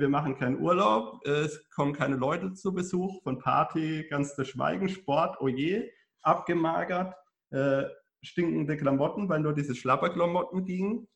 wir 0.00 0.08
machen 0.08 0.36
keinen 0.36 0.60
Urlaub, 0.60 1.24
äh, 1.26 1.30
es 1.30 1.68
kommen 1.70 1.92
keine 1.92 2.16
Leute 2.16 2.52
zu 2.54 2.72
Besuch, 2.72 3.22
von 3.22 3.38
Party 3.38 4.06
ganz 4.08 4.34
zu 4.34 4.44
schweigen, 4.44 4.88
Sport, 4.88 5.40
oje, 5.40 5.84
oh 5.84 5.92
abgemagert, 6.22 7.14
äh, 7.50 7.84
stinkende 8.22 8.76
Klamotten, 8.76 9.28
weil 9.28 9.40
nur 9.40 9.54
diese 9.54 9.74
Schlapperklamotten 9.74 10.64
gingen, 10.64 11.08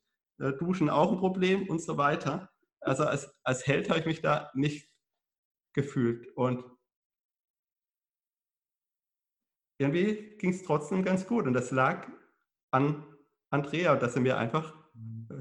Duschen 0.59 0.91
auch 0.91 1.13
ein 1.13 1.19
Problem 1.19 1.69
und 1.69 1.81
so 1.81 1.99
weiter. 1.99 2.51
Also 2.81 3.05
als, 3.05 3.33
als 3.45 3.67
Held 3.67 3.89
habe 3.89 4.01
ich 4.01 4.07
mich 4.07 4.23
da 4.23 4.51
nicht 4.55 4.91
gefühlt. 5.73 6.27
Und 6.37 6.65
irgendwie 9.79 10.37
ging 10.39 10.51
es 10.51 10.63
trotzdem 10.63 11.05
ganz 11.05 11.27
gut. 11.27 11.47
Und 11.47 11.55
das 11.55 11.71
lag 11.71 12.09
an 12.71 13.07
Andrea, 13.51 13.97
dass 13.97 14.17
er 14.17 14.23
mir 14.23 14.39
einfach 14.39 14.75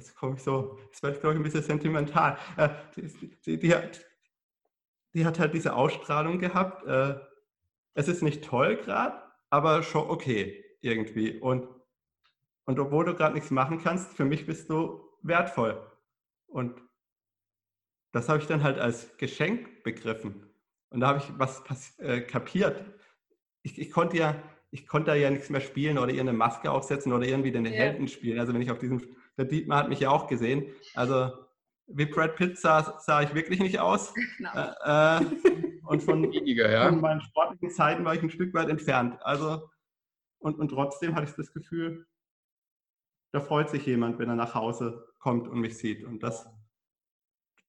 Jetzt 0.02 0.16
komme 0.16 0.36
ich 0.36 0.42
so, 0.42 0.80
das 0.92 1.04
wird, 1.04 1.22
glaube 1.22 1.36
ich, 1.36 1.40
ein 1.40 1.44
bisschen 1.44 1.62
sentimental. 1.62 2.36
Äh, 2.58 2.70
die, 2.96 3.38
die, 3.46 3.60
die, 3.60 3.76
hat, 3.76 4.04
die, 5.14 5.26
hat, 5.28 5.38
halt 5.38 5.54
diese 5.54 5.76
Ausstrahlung 5.76 6.40
gehabt. 6.40 6.88
Äh, 6.88 7.20
es 7.94 8.08
ist 8.08 8.24
nicht 8.24 8.44
toll 8.44 8.78
gerade, 8.78 9.22
aber 9.52 9.84
schon 9.84 10.10
okay 10.10 10.66
irgendwie. 10.82 11.38
Und, 11.38 11.68
und 12.66 12.80
obwohl 12.80 13.06
du 13.06 13.14
gerade 13.14 13.36
nichts 13.36 13.52
machen 13.52 13.80
kannst, 13.80 14.14
für 14.14 14.26
mich 14.26 14.48
bist 14.48 14.72
du 14.72 15.08
wertvoll. 15.22 15.80
Und 16.48 16.82
das 18.12 18.28
habe 18.28 18.40
ich 18.40 18.48
dann 18.48 18.64
halt 18.64 18.80
als 18.80 19.16
Geschenk 19.18 19.84
begriffen. 19.84 20.50
Und 20.90 21.02
da 21.02 21.10
habe 21.10 21.20
ich 21.20 21.32
was 21.38 22.00
äh, 22.00 22.22
kapiert. 22.22 22.84
Ich, 23.62 23.78
ich, 23.78 23.92
konnte 23.92 24.18
ja, 24.18 24.42
ich 24.72 24.88
konnte 24.88 25.14
ja 25.14 25.30
nichts 25.30 25.52
mehr 25.52 25.62
spielen 25.62 26.00
oder 26.00 26.12
ihr 26.12 26.22
eine 26.22 26.34
Maske 26.34 26.72
aufsetzen 26.72 27.14
oder 27.14 27.28
irgendwie 27.28 27.52
den 27.52 27.66
ja. 27.66 27.72
Helden 27.72 28.08
spielen. 28.08 28.40
Also 28.40 28.52
wenn 28.52 28.64
ich 28.64 28.72
auf 28.72 28.80
diesem 28.80 29.00
der 29.38 29.46
Dietmar 29.46 29.80
hat 29.80 29.90
mich 29.90 30.00
ja 30.00 30.10
auch 30.10 30.28
gesehen. 30.28 30.66
Also 30.94 31.32
wie 31.88 32.06
Brad 32.06 32.36
Pitt 32.36 32.58
sah, 32.58 33.00
sah 33.00 33.22
ich 33.22 33.34
wirklich 33.34 33.60
nicht 33.60 33.80
aus. 33.80 34.14
Genau. 34.38 34.52
Äh, 34.54 35.26
und 35.86 36.04
von, 36.04 36.32
Weniger, 36.32 36.72
ja. 36.72 36.90
von 36.90 37.02
meinen 37.02 37.22
sportlichen 37.22 37.70
Zeiten 37.70 38.06
war 38.06 38.16
ich 38.16 38.22
ein 38.22 38.30
Stück 38.30 38.54
weit 38.54 38.70
entfernt. 38.70 39.18
Also, 39.22 39.70
und, 40.40 40.58
und 40.58 40.70
trotzdem 40.70 41.16
hatte 41.16 41.30
ich 41.30 41.36
das 41.36 41.52
Gefühl, 41.52 42.08
da 43.34 43.42
freut 43.42 43.70
sich 43.70 43.86
jemand, 43.86 44.20
wenn 44.20 44.30
er 44.30 44.36
nach 44.36 44.56
Hause 44.56 45.06
kommt 45.20 45.48
und 45.48 45.60
mich 45.60 45.78
sieht. 45.78 46.04
Und 46.04 46.22
das, 46.24 46.48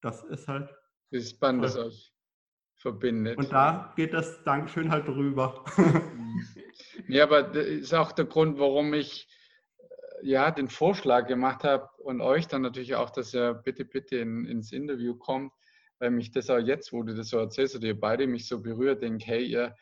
das 0.01 0.23
ist 0.25 0.49
halt. 0.49 0.71
Das 1.11 1.25
ist 1.25 1.31
spannend, 1.33 1.65
das 1.65 1.77
aus, 1.77 2.13
verbindet. 2.77 3.39
Und 3.39 3.53
da 3.53 3.93
geht 3.97 4.13
das 4.13 4.43
Dankeschön 4.45 4.91
halt 4.91 5.07
drüber. 5.09 5.65
ja, 7.09 7.25
aber 7.25 7.43
das 7.43 7.67
ist 7.67 7.95
auch 7.95 8.13
der 8.13 8.25
Grund, 8.25 8.59
warum 8.59 8.95
ich 8.95 9.27
äh, 9.27 9.42
ja 10.23 10.51
den 10.51 10.69
Vorschlag 10.69 11.27
gemacht 11.27 11.65
habe 11.65 11.89
und 11.99 12.21
euch 12.21 12.47
dann 12.47 12.63
natürlich 12.63 12.95
auch, 12.95 13.11
dass 13.11 13.35
ihr 13.35 13.55
bitte, 13.55 13.85
bitte 13.85 14.17
in, 14.17 14.47
ins 14.47 14.73
Interview 14.73 15.15
kommt, 15.15 15.53
weil 15.99 16.11
mich 16.11 16.31
das 16.31 16.51
auch 16.51 16.59
jetzt, 16.59 16.93
wo 16.93 17.03
du 17.03 17.15
das 17.15 17.29
so 17.29 17.39
erzählst, 17.39 17.77
oder 17.77 17.89
ihr 17.89 18.01
beide 18.01 18.27
mich 18.27 18.47
so 18.47 18.61
berührt, 18.61 19.03
denkt, 19.03 19.27
hey, 19.27 19.45
ihr, 19.45 19.75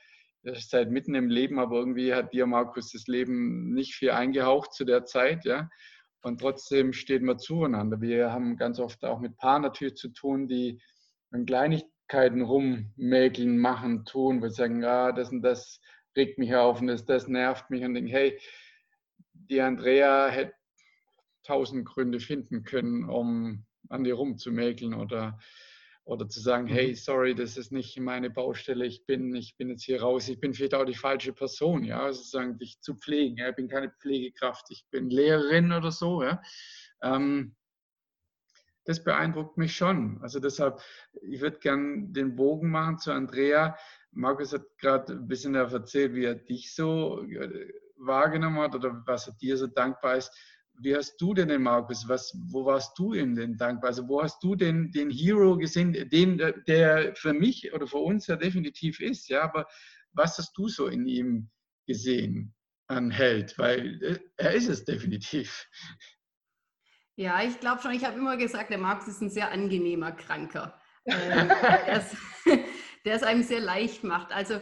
ihr 0.42 0.54
seid 0.56 0.90
mitten 0.90 1.14
im 1.14 1.28
Leben, 1.28 1.58
aber 1.58 1.76
irgendwie 1.76 2.14
hat 2.14 2.32
dir, 2.32 2.46
Markus, 2.46 2.92
das 2.92 3.06
Leben 3.06 3.72
nicht 3.74 3.94
viel 3.94 4.10
eingehaucht 4.10 4.72
zu 4.72 4.84
der 4.84 5.04
Zeit, 5.04 5.44
ja. 5.44 5.68
Und 6.22 6.40
trotzdem 6.40 6.92
steht 6.92 7.22
man 7.22 7.38
zueinander. 7.38 8.00
Wir 8.00 8.30
haben 8.30 8.56
ganz 8.56 8.78
oft 8.78 9.04
auch 9.04 9.20
mit 9.20 9.38
Paaren 9.38 9.62
natürlich 9.62 9.94
zu 9.94 10.08
tun, 10.08 10.48
die 10.48 10.78
an 11.30 11.46
Kleinigkeiten 11.46 12.42
rummäkeln, 12.42 13.56
machen, 13.56 14.04
tun, 14.04 14.42
wo 14.42 14.48
sie 14.48 14.54
sagen, 14.54 14.84
ah, 14.84 15.12
das 15.12 15.30
und 15.30 15.42
das 15.42 15.80
regt 16.16 16.38
mich 16.38 16.54
auf 16.54 16.80
und 16.80 16.88
das, 16.88 17.06
das 17.06 17.28
nervt 17.28 17.70
mich 17.70 17.84
und 17.84 17.94
denken, 17.94 18.10
hey, 18.10 18.38
die 19.48 19.60
Andrea 19.60 20.28
hätte 20.28 20.54
tausend 21.44 21.86
Gründe 21.86 22.20
finden 22.20 22.64
können, 22.64 23.08
um 23.08 23.64
an 23.88 24.04
dir 24.04 24.14
rumzumäkeln 24.14 24.94
oder 24.94 25.38
oder 26.10 26.28
zu 26.28 26.40
sagen, 26.40 26.66
hey, 26.66 26.88
mhm. 26.88 26.94
sorry, 26.96 27.34
das 27.36 27.56
ist 27.56 27.70
nicht 27.70 27.98
meine 28.00 28.30
Baustelle, 28.30 28.84
ich 28.84 29.06
bin, 29.06 29.34
ich 29.34 29.56
bin 29.56 29.68
jetzt 29.70 29.84
hier 29.84 30.02
raus, 30.02 30.28
ich 30.28 30.40
bin 30.40 30.54
vielleicht 30.54 30.74
auch 30.74 30.84
die 30.84 30.94
falsche 30.94 31.32
Person, 31.32 31.84
ja, 31.84 32.02
also 32.02 32.18
sozusagen 32.18 32.58
dich 32.58 32.80
zu 32.80 32.96
pflegen. 32.96 33.36
Ja? 33.36 33.50
Ich 33.50 33.54
bin 33.54 33.68
keine 33.68 33.90
Pflegekraft, 33.90 34.66
ich 34.70 34.84
bin 34.90 35.08
Lehrerin 35.08 35.72
oder 35.72 35.92
so, 35.92 36.24
ja. 36.24 36.42
Ähm, 37.02 37.54
das 38.84 39.04
beeindruckt 39.04 39.56
mich 39.56 39.76
schon. 39.76 40.18
Also 40.20 40.40
deshalb, 40.40 40.80
ich 41.22 41.40
würde 41.40 41.58
gerne 41.58 42.08
den 42.08 42.34
Bogen 42.34 42.70
machen 42.70 42.98
zu 42.98 43.12
Andrea. 43.12 43.76
Markus 44.10 44.52
hat 44.52 44.64
gerade 44.78 45.12
ein 45.12 45.28
bisschen 45.28 45.54
erzählt, 45.54 46.14
wie 46.14 46.24
er 46.24 46.34
dich 46.34 46.74
so 46.74 47.22
äh, 47.22 47.72
wahrgenommen 48.00 48.60
hat 48.60 48.74
oder 48.74 49.02
was 49.06 49.26
er 49.26 49.34
dir 49.34 49.56
so 49.56 49.66
dankbar 49.66 50.16
ist 50.16 50.32
wie 50.82 50.96
hast 50.96 51.20
du 51.20 51.34
denn 51.34 51.48
den 51.48 51.62
Markus? 51.62 52.08
Was, 52.08 52.34
wo 52.48 52.64
warst 52.64 52.98
du 52.98 53.12
ihm 53.12 53.34
denn 53.34 53.56
dankbar? 53.56 53.88
Also 53.90 54.08
wo 54.08 54.22
hast 54.22 54.42
du 54.42 54.54
denn 54.54 54.90
den 54.92 55.10
Hero 55.10 55.56
gesehen, 55.56 55.92
den 56.10 56.38
der 56.66 57.14
für 57.14 57.32
mich 57.32 57.72
oder 57.72 57.86
für 57.86 57.98
uns 57.98 58.26
ja 58.26 58.36
definitiv 58.36 59.00
ist, 59.00 59.28
ja, 59.28 59.42
aber 59.42 59.66
was 60.12 60.38
hast 60.38 60.56
du 60.56 60.68
so 60.68 60.86
in 60.86 61.06
ihm 61.06 61.50
gesehen 61.86 62.54
an 62.88 63.10
Held? 63.10 63.58
Weil 63.58 64.02
äh, 64.02 64.18
er 64.36 64.54
ist 64.54 64.68
es 64.68 64.84
definitiv. 64.84 65.68
Ja, 67.16 67.42
ich 67.42 67.60
glaube 67.60 67.82
schon, 67.82 67.92
ich 67.92 68.04
habe 68.04 68.18
immer 68.18 68.36
gesagt, 68.38 68.70
der 68.70 68.78
Markus 68.78 69.08
ist 69.08 69.20
ein 69.20 69.30
sehr 69.30 69.52
angenehmer 69.52 70.12
Kranker. 70.12 70.80
ähm, 71.04 71.48
der 73.04 73.14
es 73.14 73.22
einem 73.22 73.42
sehr 73.42 73.60
leicht 73.60 74.04
macht. 74.04 74.32
Also 74.32 74.60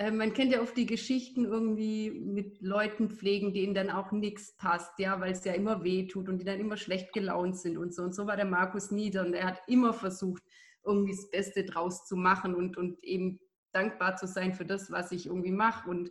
äh, 0.00 0.10
man 0.10 0.32
kennt 0.32 0.50
ja 0.50 0.62
oft 0.62 0.76
die 0.78 0.86
Geschichten 0.86 1.44
irgendwie 1.44 2.10
mit 2.10 2.62
Leuten 2.62 3.10
pflegen, 3.10 3.52
denen 3.52 3.74
dann 3.74 3.90
auch 3.90 4.12
nichts 4.12 4.56
passt, 4.56 4.98
ja, 4.98 5.20
weil 5.20 5.32
es 5.32 5.44
ja 5.44 5.52
immer 5.52 5.84
weh 5.84 6.06
tut 6.06 6.28
und 6.30 6.38
die 6.38 6.44
dann 6.46 6.58
immer 6.58 6.78
schlecht 6.78 7.12
gelaunt 7.12 7.58
sind 7.58 7.76
und 7.76 7.94
so. 7.94 8.02
Und 8.04 8.14
so 8.14 8.26
war 8.26 8.36
der 8.36 8.46
Markus 8.46 8.90
Nieder 8.90 9.26
und 9.26 9.34
er 9.34 9.46
hat 9.46 9.60
immer 9.66 9.92
versucht, 9.92 10.42
irgendwie 10.86 11.14
das 11.14 11.30
Beste 11.30 11.64
draus 11.64 12.06
zu 12.06 12.16
machen 12.16 12.54
und, 12.54 12.78
und 12.78 13.04
eben 13.04 13.40
dankbar 13.72 14.16
zu 14.16 14.26
sein 14.26 14.54
für 14.54 14.64
das, 14.64 14.90
was 14.90 15.12
ich 15.12 15.26
irgendwie 15.26 15.52
mache 15.52 15.90
und, 15.90 16.10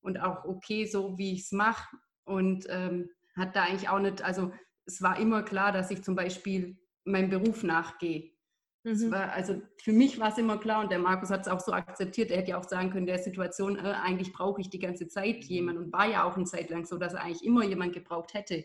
und 0.00 0.20
auch 0.20 0.44
okay, 0.44 0.86
so 0.86 1.16
wie 1.16 1.34
ich 1.34 1.42
es 1.42 1.52
mache. 1.52 1.96
Und 2.24 2.66
ähm, 2.68 3.08
hat 3.36 3.54
da 3.54 3.62
eigentlich 3.62 3.88
auch 3.88 4.00
nicht, 4.00 4.20
also 4.20 4.50
es 4.84 5.00
war 5.00 5.20
immer 5.20 5.44
klar, 5.44 5.70
dass 5.70 5.92
ich 5.92 6.02
zum 6.02 6.16
Beispiel 6.16 6.76
meinem 7.04 7.30
Beruf 7.30 7.62
nachgehe. 7.62 8.32
Mhm. 8.88 9.10
War, 9.10 9.32
also 9.32 9.60
für 9.76 9.92
mich 9.92 10.18
war 10.18 10.30
es 10.30 10.38
immer 10.38 10.58
klar 10.58 10.82
und 10.82 10.90
der 10.90 10.98
Markus 10.98 11.30
hat 11.30 11.42
es 11.42 11.48
auch 11.48 11.60
so 11.60 11.72
akzeptiert. 11.72 12.30
Er 12.30 12.38
hätte 12.38 12.50
ja 12.50 12.58
auch 12.58 12.68
sagen 12.68 12.90
können, 12.90 13.06
der 13.06 13.18
Situation, 13.18 13.76
äh, 13.76 13.94
eigentlich 14.02 14.32
brauche 14.32 14.60
ich 14.60 14.70
die 14.70 14.78
ganze 14.78 15.08
Zeit 15.08 15.36
mhm. 15.36 15.48
jemanden 15.48 15.84
und 15.84 15.92
war 15.92 16.06
ja 16.06 16.24
auch 16.24 16.36
eine 16.36 16.44
Zeit 16.44 16.70
lang 16.70 16.86
so, 16.86 16.96
dass 16.96 17.14
er 17.14 17.22
eigentlich 17.22 17.44
immer 17.44 17.64
jemand 17.64 17.92
gebraucht 17.92 18.34
hätte. 18.34 18.64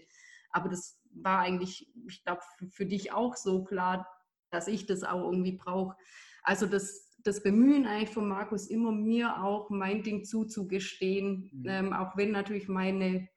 Aber 0.51 0.69
das 0.69 0.99
war 1.11 1.39
eigentlich, 1.39 1.91
ich 2.07 2.23
glaube, 2.23 2.41
für, 2.57 2.67
für 2.67 2.85
dich 2.85 3.11
auch 3.11 3.35
so 3.35 3.63
klar, 3.63 4.07
dass 4.51 4.67
ich 4.67 4.85
das 4.85 5.03
auch 5.03 5.23
irgendwie 5.23 5.53
brauche. 5.53 5.95
Also 6.43 6.65
das, 6.65 7.17
das 7.23 7.41
Bemühen 7.41 7.85
eigentlich 7.85 8.11
von 8.11 8.27
Markus 8.27 8.67
immer 8.67 8.91
mir 8.91 9.43
auch 9.43 9.69
mein 9.69 10.03
Ding 10.03 10.23
zuzugestehen, 10.23 11.49
mhm. 11.51 11.65
ähm, 11.67 11.93
auch 11.93 12.15
wenn 12.15 12.31
natürlich 12.31 12.67
meine 12.67 13.27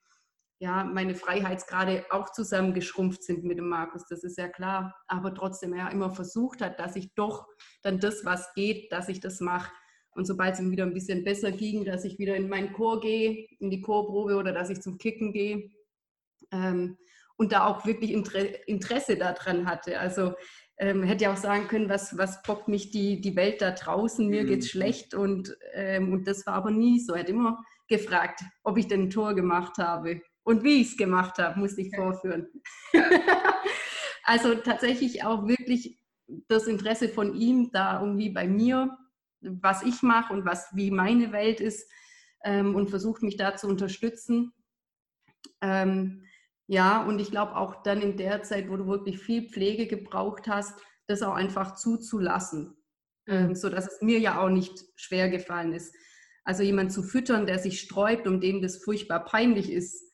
ja, 0.58 0.84
meine 0.84 1.14
Freiheitsgrade 1.14 2.06
auch 2.10 2.30
zusammengeschrumpft 2.32 3.22
sind 3.22 3.44
mit 3.44 3.58
dem 3.58 3.68
Markus, 3.68 4.06
das 4.08 4.24
ist 4.24 4.38
ja 4.38 4.48
klar. 4.48 4.94
Aber 5.06 5.34
trotzdem 5.34 5.74
er 5.74 5.90
immer 5.90 6.10
versucht 6.10 6.62
hat, 6.62 6.78
dass 6.80 6.96
ich 6.96 7.14
doch 7.14 7.46
dann 7.82 8.00
das, 8.00 8.24
was 8.24 8.54
geht, 8.54 8.90
dass 8.90 9.08
ich 9.08 9.20
das 9.20 9.40
mache. 9.40 9.70
Und 10.12 10.26
sobald 10.26 10.54
es 10.54 10.60
ihm 10.60 10.70
wieder 10.70 10.84
ein 10.84 10.94
bisschen 10.94 11.24
besser 11.24 11.52
ging, 11.52 11.84
dass 11.84 12.04
ich 12.04 12.18
wieder 12.18 12.36
in 12.36 12.48
meinen 12.48 12.72
Chor 12.72 13.00
gehe, 13.00 13.46
in 13.58 13.70
die 13.70 13.82
Chorprobe 13.82 14.36
oder 14.36 14.52
dass 14.52 14.70
ich 14.70 14.80
zum 14.80 14.96
Kicken 14.96 15.32
gehe. 15.32 15.70
Ähm, 16.50 16.96
und 17.36 17.52
da 17.52 17.66
auch 17.66 17.84
wirklich 17.84 18.12
Interesse 18.12 19.16
daran 19.16 19.66
hatte. 19.66 20.00
Also 20.00 20.32
ähm, 20.78 21.02
hätte 21.02 21.24
ja 21.24 21.32
auch 21.32 21.38
sagen 21.38 21.68
können, 21.68 21.90
was, 21.90 22.16
was 22.16 22.42
bockt 22.42 22.68
mich 22.68 22.90
die, 22.90 23.20
die 23.20 23.36
Welt 23.36 23.60
da 23.60 23.72
draußen, 23.72 24.26
mir 24.26 24.44
mhm. 24.44 24.46
geht's 24.46 24.70
schlecht 24.70 25.14
und, 25.14 25.54
ähm, 25.74 26.12
und 26.12 26.26
das 26.26 26.46
war 26.46 26.54
aber 26.54 26.70
nie 26.70 27.00
so. 27.00 27.12
Er 27.12 27.20
hat 27.20 27.28
immer 27.28 27.62
gefragt, 27.88 28.40
ob 28.62 28.78
ich 28.78 28.88
denn 28.88 29.04
ein 29.04 29.10
Tor 29.10 29.34
gemacht 29.34 29.78
habe. 29.78 30.22
Und 30.46 30.62
wie 30.62 30.80
ich 30.80 30.92
es 30.92 30.96
gemacht 30.96 31.38
habe, 31.38 31.58
musste 31.58 31.80
ich 31.80 31.92
vorführen. 31.92 32.46
also 34.24 34.54
tatsächlich 34.54 35.24
auch 35.24 35.48
wirklich 35.48 35.98
das 36.46 36.68
Interesse 36.68 37.08
von 37.08 37.34
ihm 37.34 37.72
da 37.72 38.00
irgendwie 38.00 38.30
bei 38.30 38.46
mir, 38.46 38.96
was 39.40 39.82
ich 39.82 40.02
mache 40.02 40.32
und 40.32 40.44
was 40.44 40.68
wie 40.72 40.92
meine 40.92 41.32
Welt 41.32 41.60
ist 41.60 41.90
ähm, 42.44 42.76
und 42.76 42.90
versucht 42.90 43.24
mich 43.24 43.36
da 43.36 43.56
zu 43.56 43.66
unterstützen. 43.66 44.52
Ähm, 45.62 46.22
ja, 46.68 47.02
und 47.02 47.18
ich 47.18 47.32
glaube 47.32 47.56
auch 47.56 47.82
dann 47.82 48.00
in 48.00 48.16
der 48.16 48.44
Zeit, 48.44 48.70
wo 48.70 48.76
du 48.76 48.86
wirklich 48.86 49.18
viel 49.18 49.48
Pflege 49.48 49.88
gebraucht 49.88 50.46
hast, 50.46 50.78
das 51.08 51.22
auch 51.22 51.34
einfach 51.34 51.74
zuzulassen, 51.74 52.76
ähm, 53.26 53.48
mhm. 53.48 53.54
sodass 53.56 53.88
es 53.88 54.00
mir 54.00 54.20
ja 54.20 54.40
auch 54.40 54.50
nicht 54.50 54.84
schwer 54.94 55.28
gefallen 55.28 55.72
ist. 55.72 55.92
Also 56.44 56.62
jemand 56.62 56.92
zu 56.92 57.02
füttern, 57.02 57.46
der 57.46 57.58
sich 57.58 57.80
sträubt, 57.80 58.28
um 58.28 58.40
dem 58.40 58.62
das 58.62 58.76
furchtbar 58.76 59.24
peinlich 59.24 59.72
ist, 59.72 60.06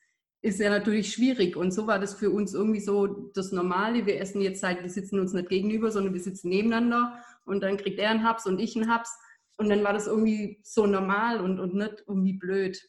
ist 0.43 0.59
ja 0.59 0.69
natürlich 0.69 1.13
schwierig. 1.13 1.55
Und 1.55 1.71
so 1.71 1.87
war 1.87 1.99
das 1.99 2.13
für 2.13 2.29
uns 2.29 2.53
irgendwie 2.53 2.81
so 2.81 3.07
das 3.33 3.53
Normale. 3.53 4.05
Wir 4.05 4.19
essen 4.19 4.41
jetzt 4.41 4.61
halt, 4.61 4.83
wir 4.83 4.89
sitzen 4.89 5.19
uns 5.19 5.31
nicht 5.31 5.47
gegenüber, 5.47 5.89
sondern 5.89 6.13
wir 6.13 6.19
sitzen 6.19 6.49
nebeneinander 6.49 7.23
und 7.45 7.63
dann 7.63 7.77
kriegt 7.77 7.97
er 7.97 8.09
einen 8.09 8.27
Haps 8.27 8.45
und 8.45 8.59
ich 8.59 8.75
einen 8.75 8.93
Haps. 8.93 9.17
Und 9.55 9.69
dann 9.69 9.83
war 9.85 9.93
das 9.93 10.07
irgendwie 10.07 10.59
so 10.63 10.85
normal 10.85 11.39
und, 11.39 11.59
und 11.59 11.75
nicht 11.75 12.03
irgendwie 12.07 12.33
blöd. 12.33 12.81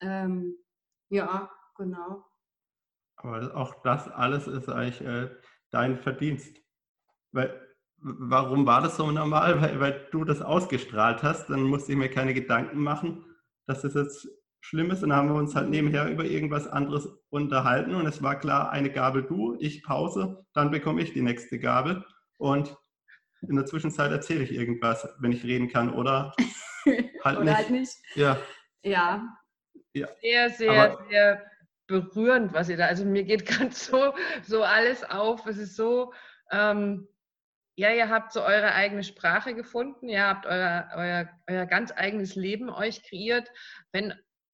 Ähm, 0.00 0.56
ja, 1.08 1.50
genau. 1.76 2.24
Aber 3.16 3.56
auch 3.56 3.82
das 3.82 4.08
alles 4.08 4.46
ist 4.46 4.68
eigentlich 4.68 5.00
äh, 5.00 5.28
dein 5.70 5.98
Verdienst. 5.98 6.56
Weil, 7.32 7.52
warum 7.96 8.64
war 8.64 8.80
das 8.80 8.96
so 8.96 9.10
normal? 9.10 9.60
Weil, 9.60 9.80
weil 9.80 10.08
du 10.12 10.24
das 10.24 10.40
ausgestrahlt 10.40 11.24
hast, 11.24 11.50
dann 11.50 11.64
musste 11.64 11.92
ich 11.92 11.98
mir 11.98 12.10
keine 12.10 12.32
Gedanken 12.32 12.78
machen, 12.78 13.24
dass 13.66 13.82
das 13.82 13.94
jetzt 13.94 14.28
Schlimmes. 14.62 15.02
Und 15.02 15.10
dann 15.10 15.18
haben 15.18 15.28
wir 15.28 15.34
uns 15.34 15.54
halt 15.54 15.68
nebenher 15.68 16.08
über 16.08 16.24
irgendwas 16.24 16.66
anderes 16.66 17.08
unterhalten. 17.28 17.94
Und 17.94 18.06
es 18.06 18.22
war 18.22 18.38
klar, 18.38 18.70
eine 18.70 18.90
Gabel 18.90 19.24
du, 19.24 19.56
ich 19.58 19.82
Pause, 19.82 20.46
dann 20.54 20.70
bekomme 20.70 21.02
ich 21.02 21.12
die 21.12 21.20
nächste 21.20 21.58
Gabel. 21.58 22.04
Und 22.38 22.74
in 23.42 23.56
der 23.56 23.66
Zwischenzeit 23.66 24.12
erzähle 24.12 24.44
ich 24.44 24.52
irgendwas, 24.52 25.06
wenn 25.18 25.32
ich 25.32 25.44
reden 25.44 25.68
kann. 25.68 25.92
Oder 25.92 26.32
halt 27.24 27.38
oder 27.38 27.44
nicht. 27.44 27.56
Halt 27.56 27.70
nicht. 27.70 27.96
Ja. 28.14 28.38
ja. 28.82 29.28
ja. 29.92 30.08
Sehr, 30.20 30.50
sehr, 30.50 30.70
Aber, 30.70 31.04
sehr 31.10 31.42
berührend, 31.88 32.52
was 32.52 32.68
ihr 32.68 32.76
da. 32.76 32.86
Also 32.86 33.04
mir 33.04 33.24
geht 33.24 33.46
ganz 33.58 33.86
so, 33.86 34.14
so 34.42 34.62
alles 34.62 35.02
auf. 35.04 35.44
Es 35.46 35.58
ist 35.58 35.76
so. 35.76 36.12
Ähm, 36.52 37.08
ja, 37.74 37.90
ihr 37.90 38.10
habt 38.10 38.32
so 38.32 38.42
eure 38.42 38.74
eigene 38.74 39.02
Sprache 39.02 39.54
gefunden, 39.54 40.06
ihr 40.06 40.26
habt 40.26 40.44
euer, 40.44 40.90
euer, 40.94 41.28
euer 41.48 41.64
ganz 41.64 41.90
eigenes 41.90 42.36
Leben 42.36 42.68
euch 42.68 43.02
kreiert. 43.02 43.50
Wenn 43.92 44.12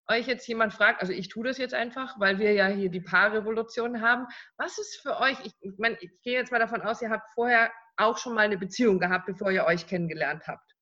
euch 0.09 0.27
jetzt 0.27 0.47
jemand 0.47 0.73
fragt, 0.73 1.01
also 1.01 1.13
ich 1.13 1.29
tue 1.29 1.45
das 1.45 1.59
jetzt 1.59 1.75
einfach, 1.75 2.19
weil 2.19 2.39
wir 2.39 2.53
ja 2.53 2.67
hier 2.67 2.91
die 2.91 3.01
Paarrevolution 3.01 4.01
haben. 4.01 4.27
Was 4.57 4.79
ist 4.79 5.01
für 5.03 5.19
euch, 5.21 5.39
ich, 5.45 5.53
ich, 5.61 5.73
mein, 5.79 5.97
ich 6.01 6.11
gehe 6.23 6.35
jetzt 6.35 6.51
mal 6.51 6.59
davon 6.59 6.83
aus, 6.83 7.03
ihr 7.03 7.11
habt 7.11 7.29
vorher 7.35 7.71
auch 7.97 8.17
schon 8.17 8.35
mal 8.35 8.43
eine 8.43 8.59
Beziehung 8.59 8.99
gehabt, 8.99 9.27
bevor 9.27 9.51
ihr 9.51 9.65
euch 9.65 9.87
kennengelernt 9.87 10.47
habt. 10.47 10.75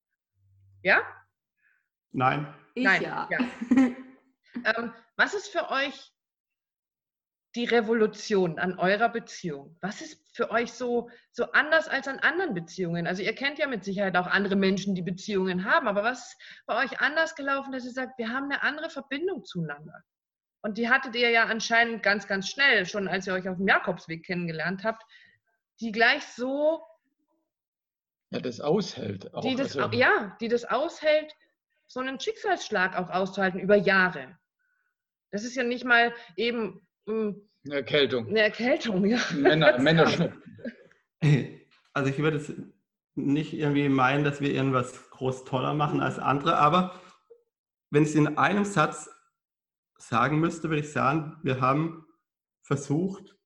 Ja? 0.83 1.03
Nein. 2.13 2.55
Ich 2.75 2.85
Nein, 2.85 3.03
ja. 3.03 3.29
ja. 3.31 3.39
ähm, 3.71 4.93
was 5.17 5.35
ist 5.35 5.49
für 5.49 5.71
euch 5.71 6.13
die 7.57 7.65
Revolution 7.65 8.59
an 8.59 8.79
eurer 8.79 9.09
Beziehung? 9.09 9.77
Was 9.81 10.03
ist 10.03 10.21
für 10.37 10.51
euch 10.51 10.73
so, 10.73 11.09
so 11.33 11.51
anders 11.53 11.89
als 11.89 12.07
an 12.07 12.19
anderen 12.19 12.55
Beziehungen? 12.55 13.07
Also 13.07 13.23
ihr 13.23 13.35
kennt 13.35 13.59
ja 13.59 13.67
mit 13.67 13.83
Sicherheit 13.83 14.17
auch 14.17 14.27
andere 14.27 14.57
Menschen, 14.57 14.95
die 14.95 15.03
Beziehungen 15.03 15.65
haben, 15.65 15.89
aber 15.89 16.05
was 16.05 16.29
ist 16.29 16.37
bei 16.67 16.85
euch 16.85 17.01
anders 17.01 17.35
gelaufen, 17.35 17.73
dass 17.73 17.85
ihr 17.85 17.93
sagt, 17.93 18.19
wir 18.19 18.29
haben 18.29 18.45
eine 18.45 18.63
andere 18.63 18.91
Verbindung 18.91 19.45
zueinander? 19.45 20.05
Und 20.61 20.79
die 20.79 20.91
hattet 20.91 21.15
ihr 21.17 21.31
ja 21.31 21.45
anscheinend 21.45 22.03
ganz, 22.03 22.27
ganz 22.27 22.49
schnell, 22.49 22.87
schon 22.87 23.09
als 23.09 23.27
ihr 23.27 23.33
euch 23.33 23.49
auf 23.49 23.57
dem 23.57 23.67
Jakobsweg 23.67 24.25
kennengelernt 24.25 24.85
habt, 24.85 25.03
die 25.81 25.93
gleich 25.93 26.25
so 26.25 26.83
Ja, 28.31 28.41
das 28.41 28.61
aushält. 28.61 29.33
Auch, 29.33 29.43
die 29.43 29.55
das, 29.55 29.77
also. 29.77 29.97
Ja, 29.97 30.37
die 30.41 30.49
das 30.49 30.65
aushält, 30.65 31.33
so 31.87 32.01
einen 32.01 32.21
Schicksalsschlag 32.21 32.97
auch 32.99 33.09
auszuhalten 33.11 33.61
über 33.61 33.77
Jahre. 33.77 34.39
Das 35.31 35.45
ist 35.45 35.57
ja 35.57 35.63
nicht 35.63 35.85
mal 35.85 36.15
eben 36.37 36.86
eine 37.07 37.37
Erkältung. 37.71 38.29
Eine 38.29 38.41
Erkältung, 38.41 39.05
ja. 39.07 39.19
Männer, 39.35 39.79
Männerschnupfen. 39.81 40.43
Also 41.93 42.11
ich 42.11 42.19
würde 42.19 42.37
es 42.37 42.53
nicht 43.15 43.55
irgendwie 43.55 43.89
meinen, 43.89 44.23
dass 44.23 44.43
wir 44.43 44.53
irgendwas 44.53 45.09
groß 45.09 45.47
toller 45.47 45.73
machen 45.73 46.03
als 46.03 46.19
andere, 46.19 46.59
aber 46.59 47.01
wenn 47.91 48.03
ich 48.03 48.11
es 48.11 48.15
in 48.15 48.37
einem 48.37 48.67
Satz 48.67 49.09
sagen 49.97 50.39
müsste, 50.39 50.69
würde 50.69 50.81
ich 50.83 50.93
sagen, 50.93 51.39
wir 51.43 51.63
haben 51.63 52.05
versucht, 52.61 53.37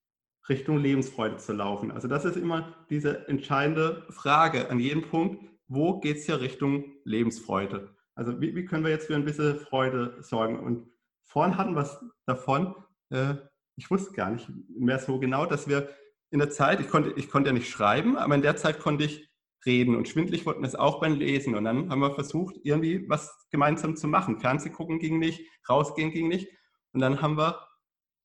Richtung 0.48 0.78
Lebensfreude 0.78 1.36
zu 1.36 1.52
laufen. 1.52 1.92
Also 1.92 2.08
das 2.08 2.24
ist 2.24 2.36
immer 2.36 2.74
diese 2.90 3.28
entscheidende 3.28 4.04
Frage 4.10 4.68
an 4.68 4.80
jedem 4.80 5.02
Punkt, 5.02 5.44
wo 5.68 6.00
geht 6.00 6.16
es 6.16 6.26
ja 6.26 6.34
Richtung 6.34 6.92
Lebensfreude? 7.04 7.94
Also 8.16 8.40
wie, 8.40 8.56
wie, 8.56 8.64
können 8.64 8.82
wir 8.82 8.90
jetzt 8.90 9.06
für 9.06 9.14
ein 9.14 9.24
bisschen 9.24 9.60
Freude 9.60 10.16
sorgen? 10.20 10.58
Und 10.58 10.90
vorhin 11.22 11.56
hatten 11.56 11.74
wir 11.74 11.82
es 11.82 11.96
davon, 12.26 12.74
äh, 13.10 13.36
ich 13.80 13.90
wusste 13.90 14.12
gar 14.12 14.30
nicht 14.30 14.46
mehr 14.68 14.98
so 14.98 15.18
genau, 15.18 15.46
dass 15.46 15.66
wir 15.66 15.88
in 16.30 16.38
der 16.38 16.50
Zeit, 16.50 16.80
ich 16.80 16.88
konnte, 16.88 17.14
ich 17.16 17.30
konnte 17.30 17.48
ja 17.48 17.54
nicht 17.54 17.70
schreiben, 17.70 18.18
aber 18.18 18.34
in 18.34 18.42
der 18.42 18.56
Zeit 18.56 18.78
konnte 18.78 19.04
ich 19.04 19.30
reden 19.64 19.96
und 19.96 20.06
schwindlig 20.06 20.44
wurden 20.44 20.64
es 20.64 20.74
auch 20.74 21.00
beim 21.00 21.14
Lesen. 21.14 21.54
Und 21.54 21.64
dann 21.64 21.88
haben 21.88 22.00
wir 22.00 22.14
versucht, 22.14 22.56
irgendwie 22.62 23.08
was 23.08 23.48
gemeinsam 23.50 23.96
zu 23.96 24.06
machen. 24.06 24.38
Fernseh 24.38 24.68
gucken 24.68 24.98
ging 24.98 25.18
nicht, 25.18 25.40
rausgehen 25.66 26.12
ging 26.12 26.28
nicht. 26.28 26.48
Und 26.92 27.00
dann 27.00 27.22
haben 27.22 27.38
wir 27.38 27.66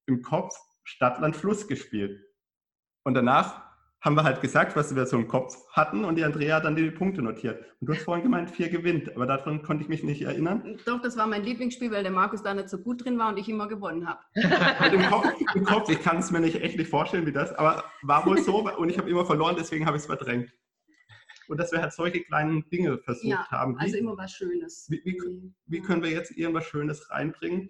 im 0.08 0.22
Kopf 0.22 0.54
Stadt, 0.84 1.20
Land, 1.20 1.38
Fluss 1.38 1.68
gespielt. 1.70 2.22
Und 3.06 3.14
danach 3.14 3.65
haben 4.06 4.16
wir 4.16 4.24
halt 4.24 4.40
gesagt, 4.40 4.76
was 4.76 4.96
wir 4.96 5.08
so 5.08 5.18
im 5.18 5.28
Kopf 5.28 5.58
hatten 5.72 6.06
und 6.06 6.16
die 6.16 6.24
Andrea 6.24 6.58
hat 6.58 6.66
dann 6.66 6.76
die 6.76 6.92
Punkte 6.92 7.24
notiert. 7.24 7.66
Und 7.82 7.90
du 7.90 7.94
hast 7.94 8.04
vorhin 8.04 8.24
gemeint, 8.24 8.52
vier 8.52 8.70
gewinnt, 8.70 9.14
aber 9.16 9.26
daran 9.26 9.64
konnte 9.64 9.84
ich 9.84 9.90
mich 9.90 10.04
nicht 10.04 10.22
erinnern. 10.22 10.78
Doch, 10.86 11.02
das 11.02 11.18
war 11.18 11.26
mein 11.26 11.44
Lieblingsspiel, 11.44 11.90
weil 11.90 12.04
der 12.04 12.12
Markus 12.12 12.44
da 12.44 12.54
nicht 12.54 12.70
so 12.70 12.78
gut 12.78 13.04
drin 13.04 13.18
war 13.18 13.30
und 13.30 13.38
ich 13.38 13.50
immer 13.50 13.68
gewonnen 13.68 14.08
habe. 14.08 14.20
Im 14.96 15.02
Kopf, 15.08 15.28
Im 15.56 15.64
Kopf, 15.66 15.90
ich 15.90 16.02
kann 16.04 16.20
es 16.20 16.30
mir 16.30 16.40
nicht 16.40 16.62
echt 16.62 16.78
nicht 16.78 16.90
vorstellen, 16.90 17.26
wie 17.26 17.32
das, 17.32 17.52
aber 17.54 17.84
war 18.04 18.24
wohl 18.28 18.38
so 18.38 18.70
und 18.78 18.90
ich 18.90 19.00
habe 19.00 19.10
immer 19.10 19.26
verloren, 19.26 19.56
deswegen 19.58 19.88
habe 19.88 19.98
ich 19.98 20.04
es 20.04 20.08
verdrängt. 20.08 20.54
Und 21.48 21.60
dass 21.60 21.72
wir 21.72 21.82
halt 21.82 21.94
solche 21.94 22.22
kleinen 22.22 22.70
Dinge 22.70 23.00
versucht 23.00 23.26
ja, 23.26 23.48
haben. 23.50 23.76
Wie, 23.76 23.86
also 23.86 23.98
immer 23.98 24.18
was 24.18 24.32
Schönes. 24.32 24.86
Wie, 24.90 25.02
wie, 25.04 25.52
wie 25.66 25.82
können 25.82 26.04
wir 26.04 26.12
jetzt 26.12 26.32
irgendwas 26.32 26.66
Schönes 26.66 27.10
reinbringen? 27.10 27.70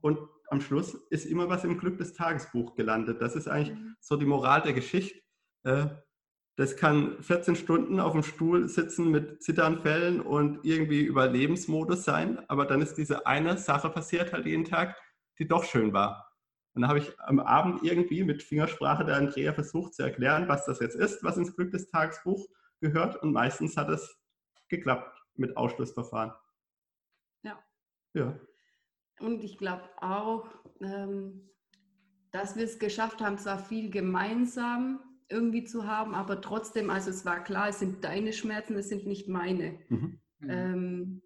Und 0.00 0.18
am 0.48 0.60
Schluss 0.60 0.94
ist 1.10 1.26
immer 1.26 1.48
was 1.48 1.64
im 1.64 1.78
Glück 1.78 1.98
des 1.98 2.14
Tagesbuch 2.14 2.74
gelandet. 2.76 3.20
Das 3.20 3.36
ist 3.36 3.48
eigentlich 3.48 3.76
mhm. 3.76 3.96
so 4.00 4.16
die 4.16 4.26
Moral 4.26 4.62
der 4.62 4.72
Geschichte. 4.72 5.23
Äh, 5.64 5.86
das 6.56 6.76
kann 6.76 7.20
14 7.20 7.56
Stunden 7.56 7.98
auf 7.98 8.12
dem 8.12 8.22
Stuhl 8.22 8.68
sitzen 8.68 9.10
mit 9.10 9.42
Zitternfällen 9.42 10.20
und 10.20 10.64
irgendwie 10.64 11.02
Überlebensmodus 11.02 12.04
sein, 12.04 12.48
aber 12.48 12.64
dann 12.64 12.80
ist 12.80 12.94
diese 12.94 13.26
eine 13.26 13.58
Sache 13.58 13.90
passiert 13.90 14.32
halt 14.32 14.46
jeden 14.46 14.64
Tag, 14.64 14.96
die 15.38 15.48
doch 15.48 15.64
schön 15.64 15.92
war. 15.92 16.30
Und 16.74 16.82
dann 16.82 16.88
habe 16.88 17.00
ich 17.00 17.18
am 17.20 17.40
Abend 17.40 17.82
irgendwie 17.82 18.22
mit 18.22 18.42
Fingersprache 18.42 19.04
der 19.04 19.16
Andrea 19.16 19.52
versucht 19.52 19.94
zu 19.94 20.04
erklären, 20.04 20.48
was 20.48 20.64
das 20.64 20.78
jetzt 20.78 20.94
ist, 20.94 21.24
was 21.24 21.36
ins 21.36 21.56
Glück 21.56 21.72
des 21.72 21.88
Tagesbuch 21.88 22.46
gehört 22.80 23.16
und 23.16 23.32
meistens 23.32 23.76
hat 23.76 23.88
es 23.88 24.16
geklappt 24.68 25.20
mit 25.34 25.56
Ausschlussverfahren. 25.56 26.32
Ja. 27.42 27.58
Ja. 28.12 28.38
Und 29.18 29.42
ich 29.42 29.58
glaube 29.58 29.88
auch, 30.00 30.46
ähm, 30.80 31.50
dass 32.30 32.56
wir 32.56 32.64
es 32.64 32.78
geschafft 32.78 33.20
haben, 33.20 33.38
zwar 33.38 33.58
viel 33.58 33.90
gemeinsam 33.90 35.00
irgendwie 35.28 35.64
zu 35.64 35.86
haben, 35.86 36.14
aber 36.14 36.40
trotzdem, 36.40 36.90
also 36.90 37.10
es 37.10 37.24
war 37.24 37.42
klar, 37.42 37.68
es 37.68 37.78
sind 37.78 38.04
deine 38.04 38.32
Schmerzen, 38.32 38.76
es 38.76 38.88
sind 38.88 39.06
nicht 39.06 39.28
meine. 39.28 39.78
Mhm. 39.88 40.20
mhm. 40.40 40.50
Ähm, 40.50 41.22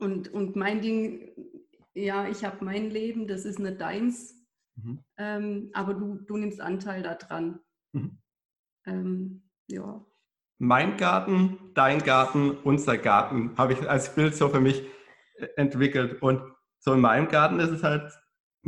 und, 0.00 0.28
und 0.28 0.54
mein 0.54 0.82
Ding, 0.82 1.30
ja, 1.94 2.28
ich 2.28 2.44
habe 2.44 2.64
mein 2.64 2.90
Leben, 2.90 3.26
das 3.26 3.44
ist 3.44 3.58
nicht 3.58 3.80
deins, 3.80 4.46
mhm. 4.76 5.02
ähm, 5.16 5.70
aber 5.72 5.94
du, 5.94 6.18
du 6.26 6.36
nimmst 6.36 6.60
Anteil 6.60 7.02
daran. 7.02 7.60
Mhm. 7.92 8.18
Ähm, 8.86 9.50
ja. 9.68 10.04
Mein 10.58 10.96
Garten, 10.96 11.58
dein 11.74 12.00
Garten, 12.00 12.50
unser 12.64 12.98
Garten 12.98 13.56
habe 13.56 13.72
ich 13.72 13.88
als 13.88 14.14
Bild 14.14 14.34
so 14.34 14.48
für 14.48 14.60
mich 14.60 14.84
äh, 15.36 15.46
entwickelt. 15.56 16.20
Und 16.22 16.42
so 16.80 16.92
in 16.92 17.00
meinem 17.00 17.28
Garten 17.28 17.60
ist 17.60 17.70
es 17.70 17.82
halt 17.82 18.12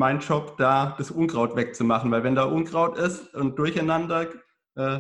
mein 0.01 0.21
Job, 0.21 0.57
da 0.57 0.95
das 0.97 1.11
Unkraut 1.11 1.57
wegzumachen, 1.57 2.11
weil 2.11 2.25
wenn 2.25 2.35
da 2.35 2.45
Unkraut 2.45 2.97
ist 2.97 3.35
und 3.35 3.59
Durcheinander, 3.59 4.31
äh, 4.75 4.99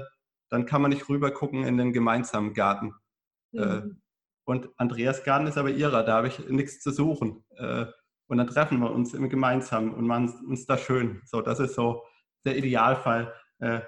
dann 0.50 0.66
kann 0.66 0.82
man 0.82 0.90
nicht 0.90 1.08
rüber 1.08 1.30
gucken 1.30 1.64
in 1.64 1.78
den 1.78 1.94
gemeinsamen 1.94 2.52
Garten. 2.52 2.92
Äh, 3.54 3.64
mhm. 3.64 3.64
Äh, 3.64 3.94
und 4.44 4.68
Andreas 4.76 5.24
Garten 5.24 5.46
ist 5.46 5.56
aber 5.56 5.70
ihrer, 5.70 6.02
da 6.02 6.16
habe 6.16 6.28
ich 6.28 6.38
nichts 6.50 6.80
zu 6.80 6.90
suchen. 6.90 7.42
Äh, 7.56 7.86
und 8.26 8.36
dann 8.36 8.46
treffen 8.46 8.78
wir 8.80 8.90
uns 8.90 9.14
im 9.14 9.30
Gemeinsamen 9.30 9.94
und 9.94 10.06
machen 10.06 10.34
uns 10.46 10.66
da 10.66 10.76
schön. 10.76 11.22
So, 11.24 11.40
das 11.40 11.60
ist 11.60 11.76
so 11.76 12.02
der 12.44 12.58
Idealfall. 12.58 13.32
Äh, 13.58 13.80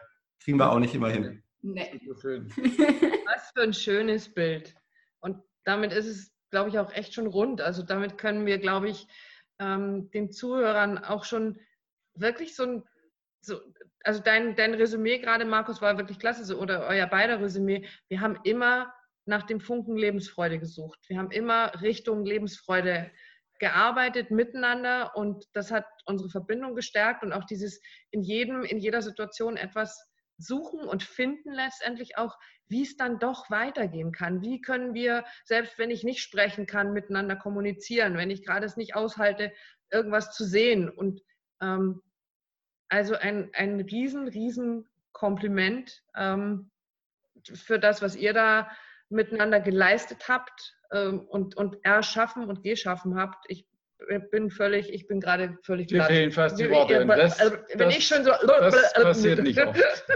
kriegen 0.43 0.57
wir 0.57 0.73
auch 0.73 0.79
nicht 0.79 0.95
immer 0.95 1.11
hin. 1.11 1.43
Nee. 1.61 2.01
Was 2.07 3.51
für 3.55 3.63
ein 3.65 3.75
schönes 3.75 4.33
Bild. 4.33 4.75
Und 5.21 5.43
damit 5.65 5.93
ist 5.93 6.07
es, 6.07 6.33
glaube 6.51 6.71
ich, 6.71 6.79
auch 6.79 6.91
echt 6.91 7.13
schon 7.13 7.27
rund. 7.27 7.61
Also 7.61 7.83
damit 7.83 8.17
können 8.17 8.47
wir, 8.47 8.57
glaube 8.57 8.89
ich, 8.89 9.07
ähm, 9.59 10.11
den 10.11 10.33
Zuhörern 10.33 10.99
auch 10.99 11.25
schon 11.25 11.61
wirklich 12.15 12.55
so 12.55 12.65
ein, 12.65 12.83
so, 13.41 13.61
also 14.05 14.21
dein, 14.21 14.57
dein 14.57 14.75
Resümee 14.75 15.19
gerade, 15.19 15.45
Markus, 15.45 15.81
war 15.81 15.99
wirklich 15.99 16.19
klasse, 16.19 16.45
so, 16.45 16.59
oder 16.59 16.87
euer 16.87 17.07
beider 17.07 17.41
Resümee. 17.41 17.87
Wir 18.09 18.21
haben 18.21 18.39
immer 18.45 18.93
nach 19.25 19.45
dem 19.45 19.61
Funken 19.61 19.97
Lebensfreude 19.97 20.59
gesucht. 20.59 20.99
Wir 21.09 21.19
haben 21.19 21.31
immer 21.31 21.81
Richtung 21.81 22.25
Lebensfreude 22.25 23.11
gearbeitet 23.59 24.33
miteinander 24.33 25.15
und 25.15 25.47
das 25.53 25.71
hat 25.71 25.87
unsere 26.07 26.29
Verbindung 26.31 26.75
gestärkt 26.75 27.23
und 27.23 27.33
auch 27.33 27.45
dieses 27.45 27.81
in 28.11 28.23
jedem, 28.23 28.65
in 28.65 28.79
jeder 28.79 29.03
Situation 29.03 29.57
etwas 29.57 30.12
suchen 30.39 30.81
und 30.81 31.03
finden 31.03 31.53
letztendlich 31.53 32.19
auch, 32.19 32.39
wie 32.69 32.83
es 32.83 32.97
dann 32.97 33.19
doch 33.19 33.51
weitergehen 33.51 34.13
kann. 34.13 34.43
Wie 34.43 34.61
können 34.61 34.95
wir, 34.95 35.25
selbst 35.45 35.79
wenn 35.79 35.91
ich 35.91 36.05
nicht 36.05 36.23
sprechen 36.23 36.67
kann, 36.67 36.93
miteinander 36.93 37.37
kommunizieren, 37.37 38.17
wenn 38.17 38.31
ich 38.31 38.45
gerade 38.45 38.67
es 38.67 38.77
nicht 38.77 38.95
aushalte, 38.95 39.53
irgendwas 39.91 40.35
zu 40.35 40.45
sehen. 40.45 40.89
Und 40.89 41.23
ähm, 41.61 42.03
also 42.89 43.15
ein, 43.15 43.51
ein 43.55 43.81
riesen, 43.81 44.29
riesen 44.29 44.89
Kompliment 45.13 46.03
ähm, 46.17 46.71
für 47.45 47.79
das, 47.79 48.03
was 48.03 48.17
ihr 48.17 48.33
da 48.33 48.71
miteinander 49.09 49.61
geleistet 49.61 50.29
habt 50.29 50.77
ähm, 50.91 51.21
und, 51.21 51.57
und 51.57 51.85
erschaffen 51.85 52.49
und 52.49 52.63
geschaffen 52.63 53.17
habt. 53.17 53.45
Ich 53.49 53.67
bin 54.31 54.51
völlig, 54.51 54.93
ich 54.93 55.07
bin 55.07 55.21
gerade 55.21 55.59
völlig 55.63 55.89
Dir 55.89 56.05
fehlen 56.05 56.31
fast 56.31 56.59
die 56.59 56.71
Worte. 56.71 57.07
Das, 57.07 57.41
also, 57.41 57.57
wenn 57.75 57.89
das, 57.89 57.97
ich 57.97 58.07
schon 58.07 58.25
so. 58.25 58.31
Das 58.31 58.93
passiert 58.95 59.43
nicht 59.43 59.61
oft. 59.61 59.81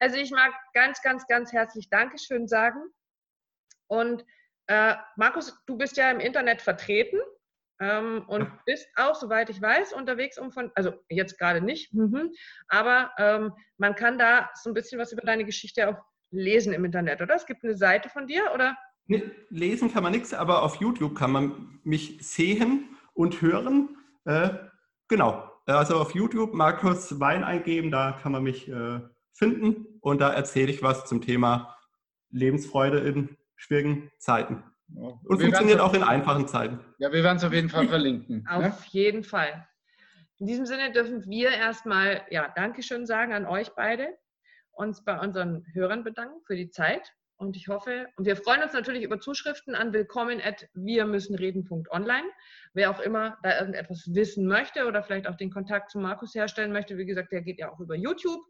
Also 0.00 0.16
ich 0.16 0.30
mag 0.30 0.52
ganz, 0.72 1.02
ganz, 1.02 1.26
ganz 1.26 1.52
herzlich 1.52 1.90
Dankeschön 1.90 2.48
sagen. 2.48 2.80
Und 3.86 4.24
äh, 4.68 4.94
Markus, 5.16 5.62
du 5.66 5.76
bist 5.76 5.96
ja 5.96 6.10
im 6.10 6.20
Internet 6.20 6.62
vertreten 6.62 7.18
ähm, 7.80 8.24
und 8.28 8.50
bist 8.64 8.88
auch, 8.96 9.14
soweit 9.14 9.50
ich 9.50 9.60
weiß, 9.60 9.92
unterwegs, 9.92 10.38
um 10.38 10.52
von, 10.52 10.70
also 10.74 10.92
jetzt 11.08 11.38
gerade 11.38 11.60
nicht, 11.60 11.92
mhm, 11.92 12.32
aber 12.68 13.12
ähm, 13.18 13.52
man 13.78 13.94
kann 13.94 14.18
da 14.18 14.50
so 14.54 14.70
ein 14.70 14.74
bisschen 14.74 14.98
was 14.98 15.12
über 15.12 15.22
deine 15.22 15.44
Geschichte 15.44 15.88
auch 15.88 16.02
lesen 16.30 16.72
im 16.72 16.84
Internet, 16.84 17.22
oder? 17.22 17.34
Es 17.34 17.46
gibt 17.46 17.64
eine 17.64 17.76
Seite 17.76 18.08
von 18.10 18.26
dir, 18.26 18.52
oder? 18.52 18.76
Lesen 19.48 19.92
kann 19.92 20.02
man 20.02 20.12
nichts, 20.12 20.34
aber 20.34 20.62
auf 20.62 20.76
YouTube 20.76 21.16
kann 21.16 21.32
man 21.32 21.80
mich 21.82 22.18
sehen 22.20 22.96
und 23.14 23.40
hören. 23.40 23.96
Äh, 24.24 24.50
genau, 25.08 25.50
also 25.66 25.96
auf 25.96 26.14
YouTube 26.14 26.54
Markus 26.54 27.18
Wein 27.18 27.44
eingeben, 27.44 27.90
da 27.90 28.12
kann 28.12 28.32
man 28.32 28.42
mich 28.42 28.68
äh, 28.68 29.00
finden 29.32 29.86
und 30.00 30.20
da 30.20 30.32
erzähle 30.32 30.70
ich 30.70 30.82
was 30.82 31.06
zum 31.06 31.22
Thema 31.22 31.74
Lebensfreude 32.30 32.98
in 32.98 33.36
schwierigen 33.56 34.10
Zeiten. 34.18 34.62
Ja. 34.88 35.08
Und 35.24 35.38
wir 35.38 35.46
funktioniert 35.46 35.80
auch 35.80 35.94
in 35.94 36.02
einfachen 36.02 36.46
Zeiten. 36.48 36.80
Ja, 36.98 37.12
wir 37.12 37.22
werden 37.22 37.36
es 37.38 37.44
auf 37.44 37.52
jeden 37.52 37.68
Fall 37.68 37.88
verlinken. 37.88 38.46
auf 38.50 38.62
ne? 38.62 38.76
jeden 38.90 39.24
Fall. 39.24 39.66
In 40.38 40.46
diesem 40.46 40.66
Sinne 40.66 40.92
dürfen 40.92 41.28
wir 41.28 41.50
erstmal 41.50 42.22
ja, 42.30 42.52
Dankeschön 42.54 43.06
sagen 43.06 43.32
an 43.32 43.44
euch 43.44 43.70
beide, 43.74 44.08
uns 44.72 45.04
bei 45.04 45.18
unseren 45.18 45.66
Hörern 45.72 46.04
bedanken 46.04 46.40
für 46.46 46.56
die 46.56 46.70
Zeit 46.70 47.12
und 47.38 47.56
ich 47.56 47.68
hoffe, 47.68 48.08
und 48.16 48.26
wir 48.26 48.36
freuen 48.36 48.62
uns 48.62 48.72
natürlich 48.72 49.04
über 49.04 49.20
Zuschriften 49.20 49.74
an 49.74 49.92
willkommen 49.92 50.40
at 50.40 50.68
wir 50.74 51.06
müssen 51.06 51.36
reden.online. 51.36 52.28
Wer 52.74 52.90
auch 52.90 52.98
immer 52.98 53.38
da 53.42 53.60
irgendetwas 53.60 54.12
wissen 54.12 54.46
möchte 54.46 54.86
oder 54.86 55.04
vielleicht 55.04 55.28
auch 55.28 55.36
den 55.36 55.50
Kontakt 55.50 55.90
zu 55.90 56.00
Markus 56.00 56.34
herstellen 56.34 56.72
möchte, 56.72 56.98
wie 56.98 57.06
gesagt, 57.06 57.30
der 57.30 57.42
geht 57.42 57.58
ja 57.58 57.70
auch 57.72 57.78
über 57.78 57.94
YouTube. 57.94 58.44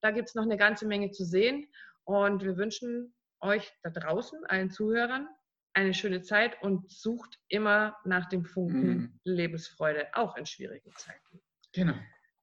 Da 0.00 0.10
gibt 0.10 0.28
es 0.28 0.34
noch 0.34 0.42
eine 0.42 0.56
ganze 0.56 0.86
Menge 0.86 1.12
zu 1.12 1.24
sehen. 1.24 1.68
Und 2.04 2.42
wir 2.42 2.56
wünschen 2.56 3.14
euch 3.40 3.72
da 3.84 3.90
draußen, 3.90 4.44
allen 4.46 4.70
Zuhörern, 4.70 5.28
eine 5.72 5.94
schöne 5.94 6.22
Zeit 6.22 6.60
und 6.62 6.90
sucht 6.90 7.38
immer 7.48 7.96
nach 8.04 8.28
dem 8.28 8.44
Funken 8.44 8.88
mhm. 8.88 9.20
Lebensfreude, 9.22 10.08
auch 10.14 10.36
in 10.36 10.46
schwierigen 10.46 10.90
Zeiten. 10.96 11.40
Genau. 11.72 11.94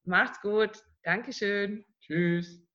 Macht's 0.06 0.40
gut. 0.42 0.82
Dankeschön. 1.04 1.86
Tschüss. 2.00 2.69